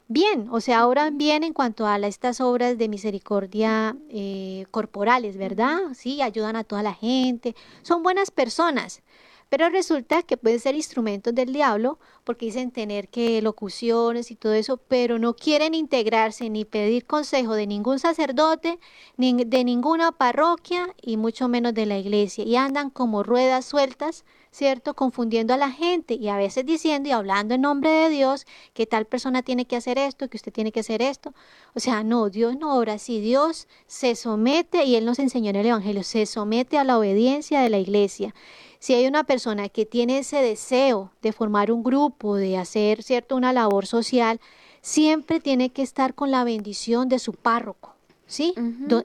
[0.08, 5.78] bien, o sea, obran bien en cuanto a estas obras de misericordia eh, corporales, ¿verdad?
[5.94, 9.02] Sí, ayudan a toda la gente, son buenas personas,
[9.48, 14.54] pero resulta que pueden ser instrumentos del diablo porque dicen tener que locuciones y todo
[14.54, 18.78] eso, pero no quieren integrarse ni pedir consejo de ningún sacerdote,
[19.16, 22.44] ni de ninguna parroquia y mucho menos de la iglesia.
[22.44, 24.94] Y andan como ruedas sueltas, ¿cierto?
[24.94, 28.86] Confundiendo a la gente y a veces diciendo y hablando en nombre de Dios que
[28.86, 31.34] tal persona tiene que hacer esto, que usted tiene que hacer esto.
[31.74, 33.20] O sea, no, Dios no obra así.
[33.20, 37.60] Dios se somete, y Él nos enseñó en el Evangelio, se somete a la obediencia
[37.60, 38.34] de la iglesia.
[38.84, 43.34] Si hay una persona que tiene ese deseo de formar un grupo, de hacer cierto
[43.34, 44.42] una labor social,
[44.82, 47.93] siempre tiene que estar con la bendición de su párroco.
[48.34, 48.52] ¿Sí?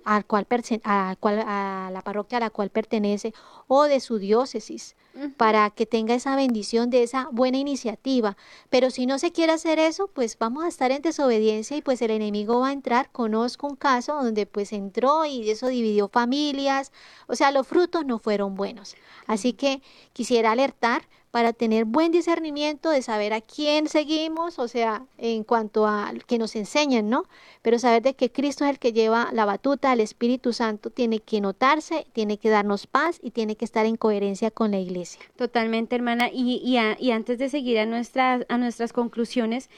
[0.05, 0.47] al cual,
[0.84, 3.34] a, cual, a la parroquia a la cual pertenece
[3.67, 4.95] o de su diócesis
[5.38, 8.38] para que tenga esa bendición de esa buena iniciativa.
[8.69, 12.01] Pero si no se quiere hacer eso, pues vamos a estar en desobediencia y pues
[12.01, 13.11] el enemigo va a entrar.
[13.11, 16.91] Conozco un caso donde pues entró y eso dividió familias,
[17.27, 18.95] o sea, los frutos no fueron buenos.
[19.27, 19.82] Así que
[20.13, 25.86] quisiera alertar para tener buen discernimiento de saber a quién seguimos, o sea, en cuanto
[25.86, 27.25] a que nos enseñan, ¿no?
[27.61, 31.19] Pero saber de que Cristo es el que lleva la batuta, el Espíritu Santo tiene
[31.19, 35.21] que notarse, tiene que darnos paz y tiene que estar en coherencia con la iglesia.
[35.36, 36.30] Totalmente, hermana.
[36.32, 39.69] Y, y, antes de seguir a, nuestras a nuestras conclusiones,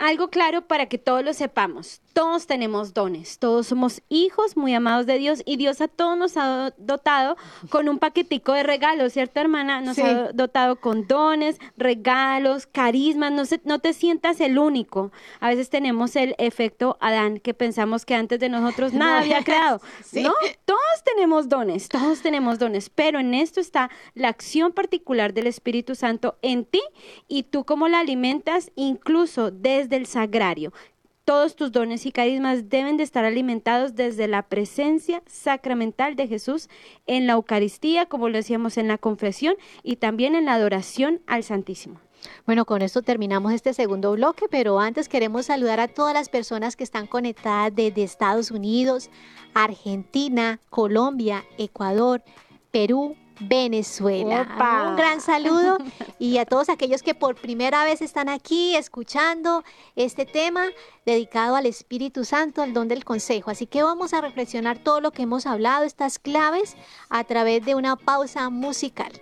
[0.00, 2.00] algo claro para que todos lo sepamos.
[2.14, 6.36] Todos tenemos dones, todos somos hijos muy amados de Dios y Dios a todos nos
[6.36, 7.36] ha dotado
[7.68, 9.80] con un paquetico de regalos, ¿cierto, hermana?
[9.80, 15.12] Nos ha dotado con dones, regalos, carismas, no, no te sientas el único.
[15.38, 19.80] A veces tenemos el efecto Adán, que pensamos que antes de nosotros nada había creado.
[20.12, 20.32] No,
[20.64, 25.94] todos tenemos dones, todos tenemos dones, pero en esto está la acción particular del Espíritu
[25.94, 26.82] Santo en ti
[27.28, 30.72] y tú cómo la alimentas incluso desde el sagrario.
[31.24, 36.68] Todos tus dones y carismas deben de estar alimentados desde la presencia sacramental de Jesús
[37.06, 41.44] en la Eucaristía, como lo decíamos en la confesión, y también en la adoración al
[41.44, 42.00] Santísimo.
[42.46, 46.76] Bueno, con esto terminamos este segundo bloque, pero antes queremos saludar a todas las personas
[46.76, 49.10] que están conectadas desde Estados Unidos,
[49.54, 52.22] Argentina, Colombia, Ecuador,
[52.70, 54.46] Perú, Venezuela.
[54.88, 55.78] Un gran saludo
[56.18, 59.64] y a todos aquellos que por primera vez están aquí escuchando
[59.96, 60.66] este tema
[61.06, 63.50] dedicado al Espíritu Santo, al don del consejo.
[63.50, 66.76] Así que vamos a reflexionar todo lo que hemos hablado, estas claves,
[67.08, 69.12] a través de una pausa musical.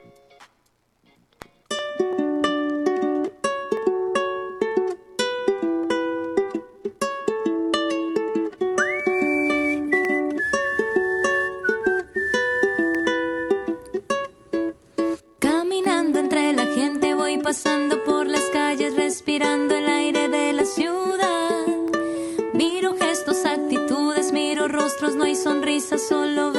[25.69, 26.58] Sonrisas, solo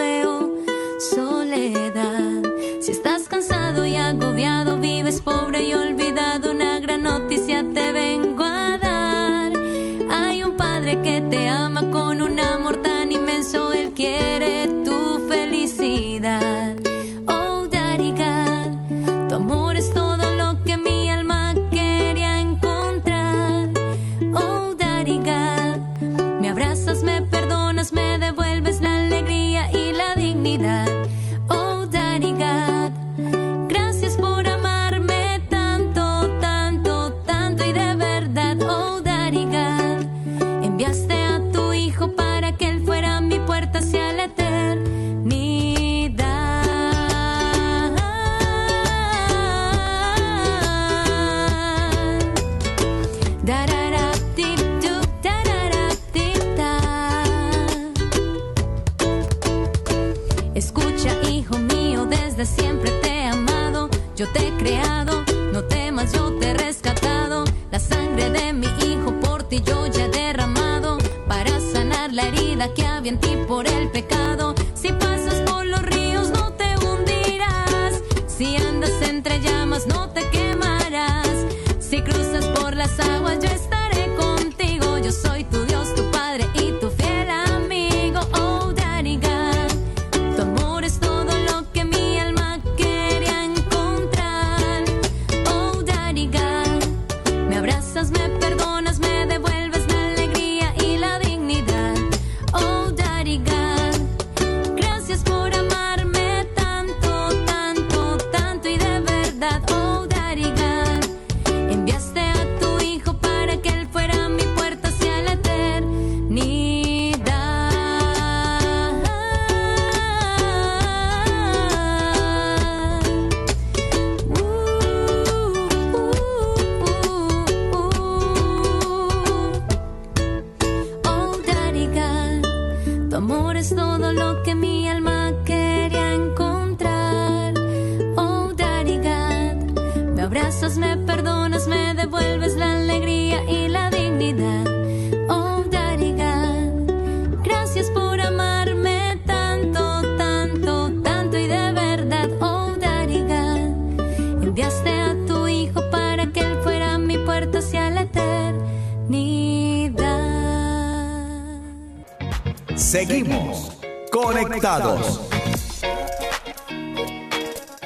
[163.10, 163.72] Seguimos
[164.12, 165.20] conectados.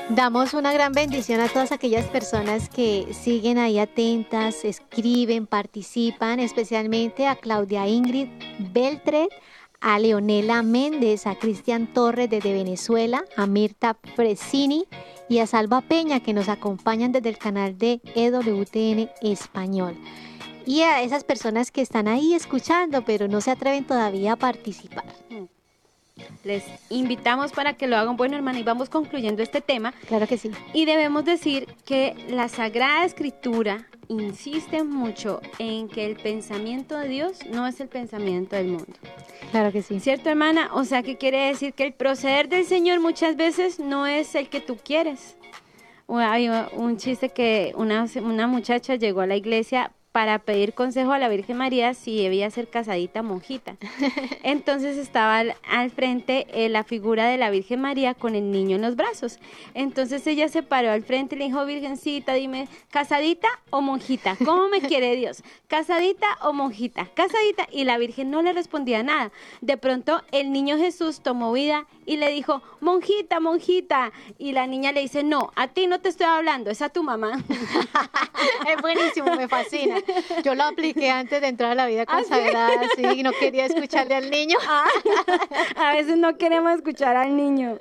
[0.09, 7.25] Damos una gran bendición a todas aquellas personas que siguen ahí atentas, escriben, participan, especialmente
[7.25, 8.27] a Claudia Ingrid
[8.73, 9.29] Beltret,
[9.79, 14.83] a Leonela Méndez, a Cristian Torres desde Venezuela, a Mirta Fresini
[15.29, 19.95] y a Salva Peña que nos acompañan desde el canal de EWTN Español.
[20.65, 25.05] Y a esas personas que están ahí escuchando pero no se atreven todavía a participar.
[26.43, 28.17] Les invitamos para que lo hagan.
[28.17, 29.93] Bueno, hermana, y vamos concluyendo este tema.
[30.07, 30.51] Claro que sí.
[30.73, 37.39] Y debemos decir que la Sagrada Escritura insiste mucho en que el pensamiento de Dios
[37.51, 38.93] no es el pensamiento del mundo.
[39.51, 39.99] Claro que sí.
[39.99, 40.69] ¿Cierto, hermana?
[40.73, 44.49] O sea, que quiere decir que el proceder del Señor muchas veces no es el
[44.49, 45.35] que tú quieres.
[46.07, 51.17] Hay un chiste que una, una muchacha llegó a la iglesia para pedir consejo a
[51.17, 53.77] la Virgen María si debía ser casadita o monjita.
[54.43, 58.75] Entonces estaba al, al frente eh, la figura de la Virgen María con el niño
[58.75, 59.39] en los brazos.
[59.73, 64.37] Entonces ella se paró al frente y le dijo, Virgencita, dime, ¿casadita o monjita?
[64.45, 65.43] ¿Cómo me quiere Dios?
[65.67, 67.07] ¿Casadita o monjita?
[67.15, 67.67] ¿Casadita?
[67.71, 69.31] Y la Virgen no le respondía nada.
[69.61, 74.11] De pronto el niño Jesús tomó vida y le dijo, monjita, monjita.
[74.37, 77.01] Y la niña le dice, no, a ti no te estoy hablando, es a tu
[77.01, 77.43] mamá.
[78.67, 80.02] Es buenísimo, me fascina.
[80.43, 82.29] Yo lo apliqué antes de entrar a la vida ¿Ah, sí?
[82.29, 84.57] consagrada, sí, y no quería escucharle al niño.
[85.75, 87.77] a veces no queremos escuchar al niño.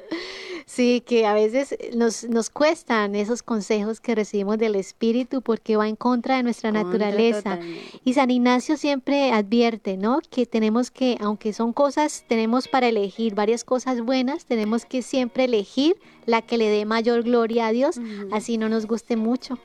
[0.67, 5.89] Sí, que a veces nos, nos cuestan esos consejos que recibimos del Espíritu porque va
[5.89, 7.43] en contra de nuestra Contra naturaleza.
[7.43, 8.01] totalmente.
[8.05, 10.21] Y San Ignacio siempre advierte, ¿no?
[10.31, 15.45] Que tenemos que, aunque son cosas, tenemos para elegir varias cosas buenas, tenemos que siempre
[15.45, 15.97] elegir
[16.27, 18.01] la que le dé mayor gloria a Dios,
[18.31, 19.59] así no nos guste mucho.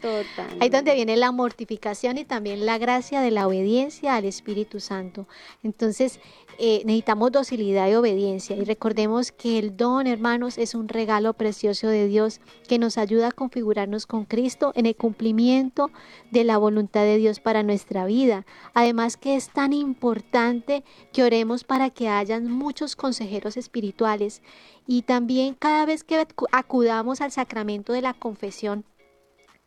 [0.00, 0.56] Total.
[0.60, 5.26] Ahí donde viene la mortificación y también la gracia de la obediencia al Espíritu Santo.
[5.62, 6.20] Entonces,
[6.58, 8.56] eh, necesitamos docilidad y obediencia.
[8.56, 13.28] Y recordemos que el don, hermanos, es un regalo precioso de Dios que nos ayuda
[13.28, 15.90] a configurarnos con Cristo en el cumplimiento
[16.30, 18.46] de la voluntad de Dios para nuestra vida.
[18.72, 20.82] Además que es tan importante
[21.12, 24.42] que oremos para que hayan muchos consejeros espirituales
[24.86, 28.84] y también cada vez que acu- acudamos al sacramento de la confesión,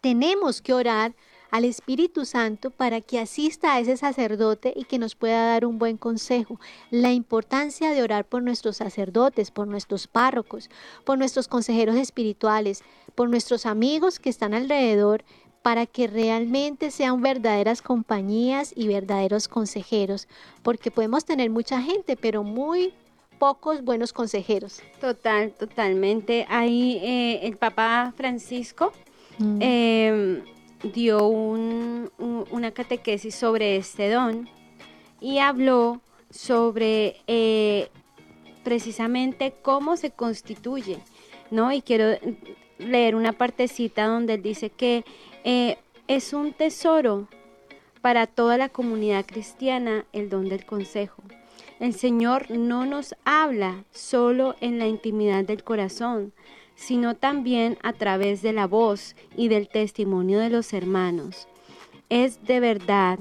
[0.02, 1.14] tenemos que orar
[1.52, 5.80] al Espíritu Santo para que asista a ese sacerdote y que nos pueda dar un
[5.80, 6.60] buen consejo.
[6.92, 10.70] La importancia de orar por nuestros sacerdotes, por nuestros párrocos,
[11.06, 12.84] por nuestros consejeros espirituales,
[13.16, 15.24] por nuestros amigos que están alrededor,
[15.64, 20.28] para que realmente sean verdaderas compañías y verdaderos consejeros,
[20.64, 22.94] porque podemos tener mucha gente, pero muy
[23.40, 24.82] pocos buenos consejeros.
[25.02, 26.46] Total, totalmente.
[26.50, 28.92] Ahí eh, el Papa Francisco
[29.40, 29.62] mm.
[29.62, 30.44] em,
[30.94, 34.48] dio una catequesis sobre este don
[35.20, 37.90] y habló sobre eh,
[38.64, 41.00] precisamente cómo se constituye,
[41.50, 41.72] ¿no?
[41.72, 42.18] Y quiero
[42.78, 45.04] leer una partecita donde él dice que
[45.44, 45.78] eh,
[46.08, 47.28] es un tesoro
[48.02, 51.22] para toda la comunidad cristiana el don del consejo.
[51.80, 56.34] El Señor no nos habla solo en la intimidad del corazón,
[56.76, 61.48] sino también a través de la voz y del testimonio de los hermanos.
[62.10, 63.20] Es de verdad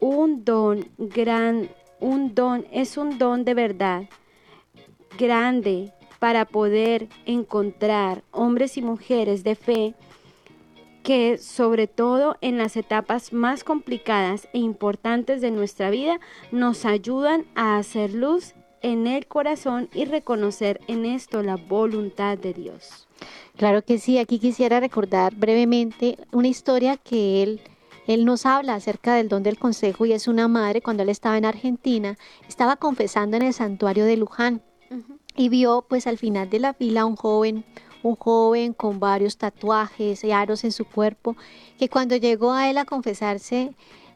[0.00, 1.68] un don gran,
[2.00, 4.08] un don, es un don de verdad
[5.16, 9.94] grande para poder encontrar hombres y mujeres de fe
[11.02, 16.20] que sobre todo en las etapas más complicadas e importantes de nuestra vida
[16.52, 22.54] nos ayudan a hacer luz en el corazón y reconocer en esto la voluntad de
[22.54, 23.08] Dios.
[23.56, 27.60] Claro que sí, aquí quisiera recordar brevemente una historia que él,
[28.06, 31.36] él nos habla acerca del don del consejo y es una madre cuando él estaba
[31.36, 32.16] en Argentina,
[32.48, 34.62] estaba confesando en el santuario de Luján
[35.36, 37.64] y vio pues al final de la fila un joven,
[38.02, 41.36] un joven con varios tatuajes y aros en su cuerpo,
[41.78, 43.72] que cuando llegó a él a confesarse,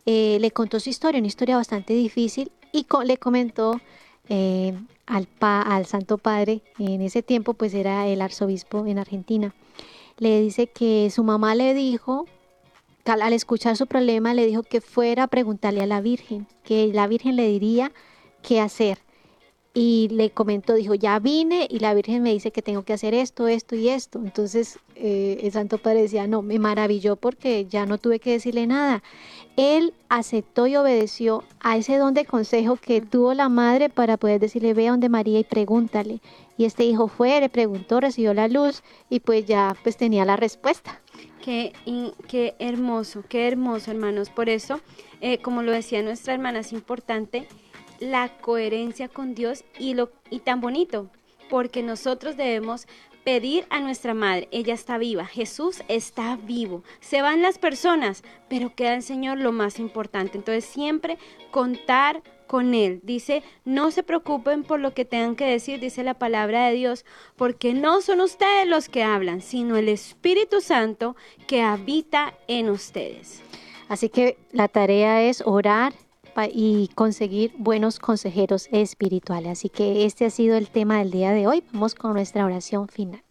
[0.07, 3.81] eh, le contó su historia, una historia bastante difícil, y le comentó
[4.29, 4.75] eh,
[5.07, 9.55] al, al Santo Padre, en ese tiempo pues era el arzobispo en Argentina,
[10.19, 12.27] le dice que su mamá le dijo,
[13.05, 17.07] al escuchar su problema, le dijo que fuera a preguntarle a la Virgen, que la
[17.07, 17.93] Virgen le diría
[18.43, 18.99] qué hacer
[19.77, 23.13] y le comentó, dijo, ya vine y la Virgen me dice que tengo que hacer
[23.13, 24.21] esto, esto y esto.
[24.21, 28.69] Entonces eh, el Santo Padre decía, no, me maravilló porque ya no tuve que decirle
[28.69, 29.03] nada.
[29.57, 34.41] Él aceptó y obedeció a ese don de consejo que tuvo la madre para poder
[34.41, 36.21] decirle, ve a donde María y pregúntale.
[36.57, 40.37] Y este hijo fue, le preguntó, recibió la luz y pues ya pues tenía la
[40.37, 41.01] respuesta.
[41.45, 41.73] Qué,
[42.29, 44.31] qué hermoso, qué hermoso hermanos.
[44.31, 44.81] Por eso,
[45.21, 47.49] eh, como lo decía nuestra hermana, es importante
[48.05, 51.11] la coherencia con Dios y, lo, y tan bonito,
[51.49, 52.87] porque nosotros debemos
[53.25, 58.75] pedir a nuestra madre, ella está viva, Jesús está vivo, se van las personas, pero
[58.75, 60.37] queda el Señor lo más importante.
[60.37, 61.17] Entonces siempre
[61.51, 63.01] contar con Él.
[63.03, 67.07] Dice, no se preocupen por lo que tengan que decir, dice la palabra de Dios,
[67.37, 73.43] porque no son ustedes los que hablan, sino el Espíritu Santo que habita en ustedes.
[73.89, 75.95] Así que la tarea es orar
[76.53, 79.53] y conseguir buenos consejeros espirituales.
[79.53, 81.65] Así que este ha sido el tema del día de hoy.
[81.73, 83.23] Vamos con nuestra oración final.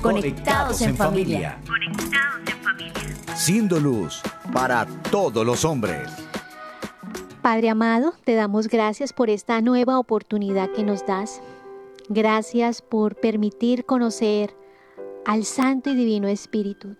[0.00, 1.60] Conectados en familia.
[1.66, 3.36] Conectados en familia.
[3.36, 4.22] Siendo luz
[4.52, 6.08] para todos los hombres.
[7.42, 11.40] Padre amado, te damos gracias por esta nueva oportunidad que nos das.
[12.08, 14.56] Gracias por permitir conocer
[15.24, 16.96] al Santo y Divino Espíritu.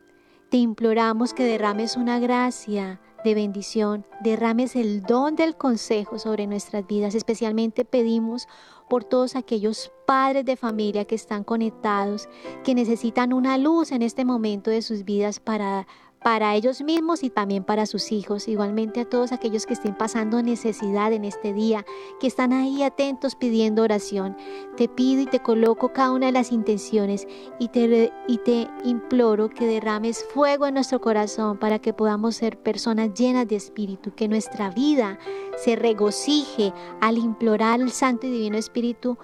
[0.50, 6.86] Te imploramos que derrames una gracia de bendición, derrames el don del consejo sobre nuestras
[6.86, 7.14] vidas.
[7.14, 8.48] Especialmente pedimos
[8.88, 12.28] por todos aquellos padres de familia que están conectados,
[12.64, 15.86] que necesitan una luz en este momento de sus vidas para
[16.22, 18.48] para ellos mismos y también para sus hijos.
[18.48, 21.84] Igualmente a todos aquellos que estén pasando necesidad en este día,
[22.20, 24.36] que están ahí atentos pidiendo oración.
[24.76, 27.26] Te pido y te coloco cada una de las intenciones
[27.58, 32.58] y te, y te imploro que derrames fuego en nuestro corazón para que podamos ser
[32.58, 35.18] personas llenas de espíritu, que nuestra vida
[35.56, 39.18] se regocije al implorar al Santo y Divino Espíritu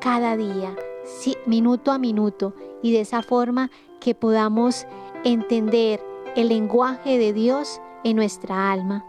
[0.00, 0.74] cada día,
[1.46, 3.70] minuto a minuto, y de esa forma
[4.00, 4.86] que podamos
[5.24, 6.00] entender
[6.36, 9.04] el lenguaje de Dios en nuestra alma.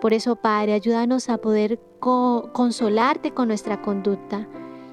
[0.00, 4.46] Por eso, Padre, ayúdanos a poder consolarte con nuestra conducta,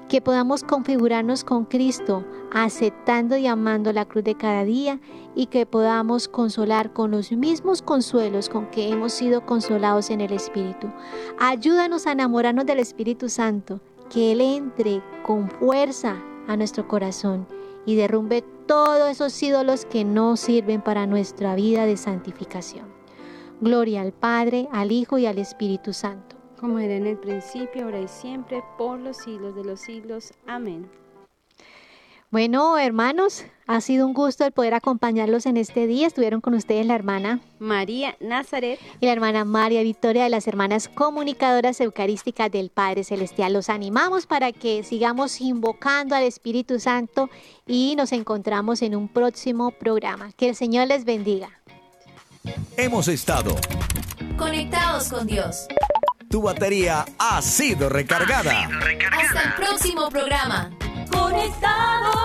[0.08, 5.00] que podamos configurarnos con Cristo, aceptando y amando la cruz de cada día
[5.34, 10.32] y que podamos consolar con los mismos consuelos con que hemos sido consolados en el
[10.32, 10.88] Espíritu.
[11.38, 16.16] Ayúdanos a enamorarnos del Espíritu Santo, que Él entre con fuerza
[16.48, 17.55] a nuestro corazón
[17.86, 22.86] y derrumbe todos esos ídolos que no sirven para nuestra vida de santificación.
[23.60, 26.36] Gloria al Padre, al Hijo y al Espíritu Santo.
[26.60, 30.32] Como era en el principio, ahora y siempre, por los siglos de los siglos.
[30.46, 31.05] Amén.
[32.36, 36.06] Bueno, hermanos, ha sido un gusto el poder acompañarlos en este día.
[36.06, 40.86] Estuvieron con ustedes la hermana María Nazaret y la hermana María Victoria de las hermanas
[40.88, 43.54] comunicadoras eucarísticas del Padre Celestial.
[43.54, 47.30] Los animamos para que sigamos invocando al Espíritu Santo
[47.66, 50.30] y nos encontramos en un próximo programa.
[50.32, 51.48] Que el Señor les bendiga.
[52.76, 53.56] Hemos estado
[54.36, 55.68] conectados con Dios.
[56.36, 58.68] Tu batería ha sido recargada.
[59.10, 60.70] Hasta el próximo programa.
[61.10, 62.16] Conectados.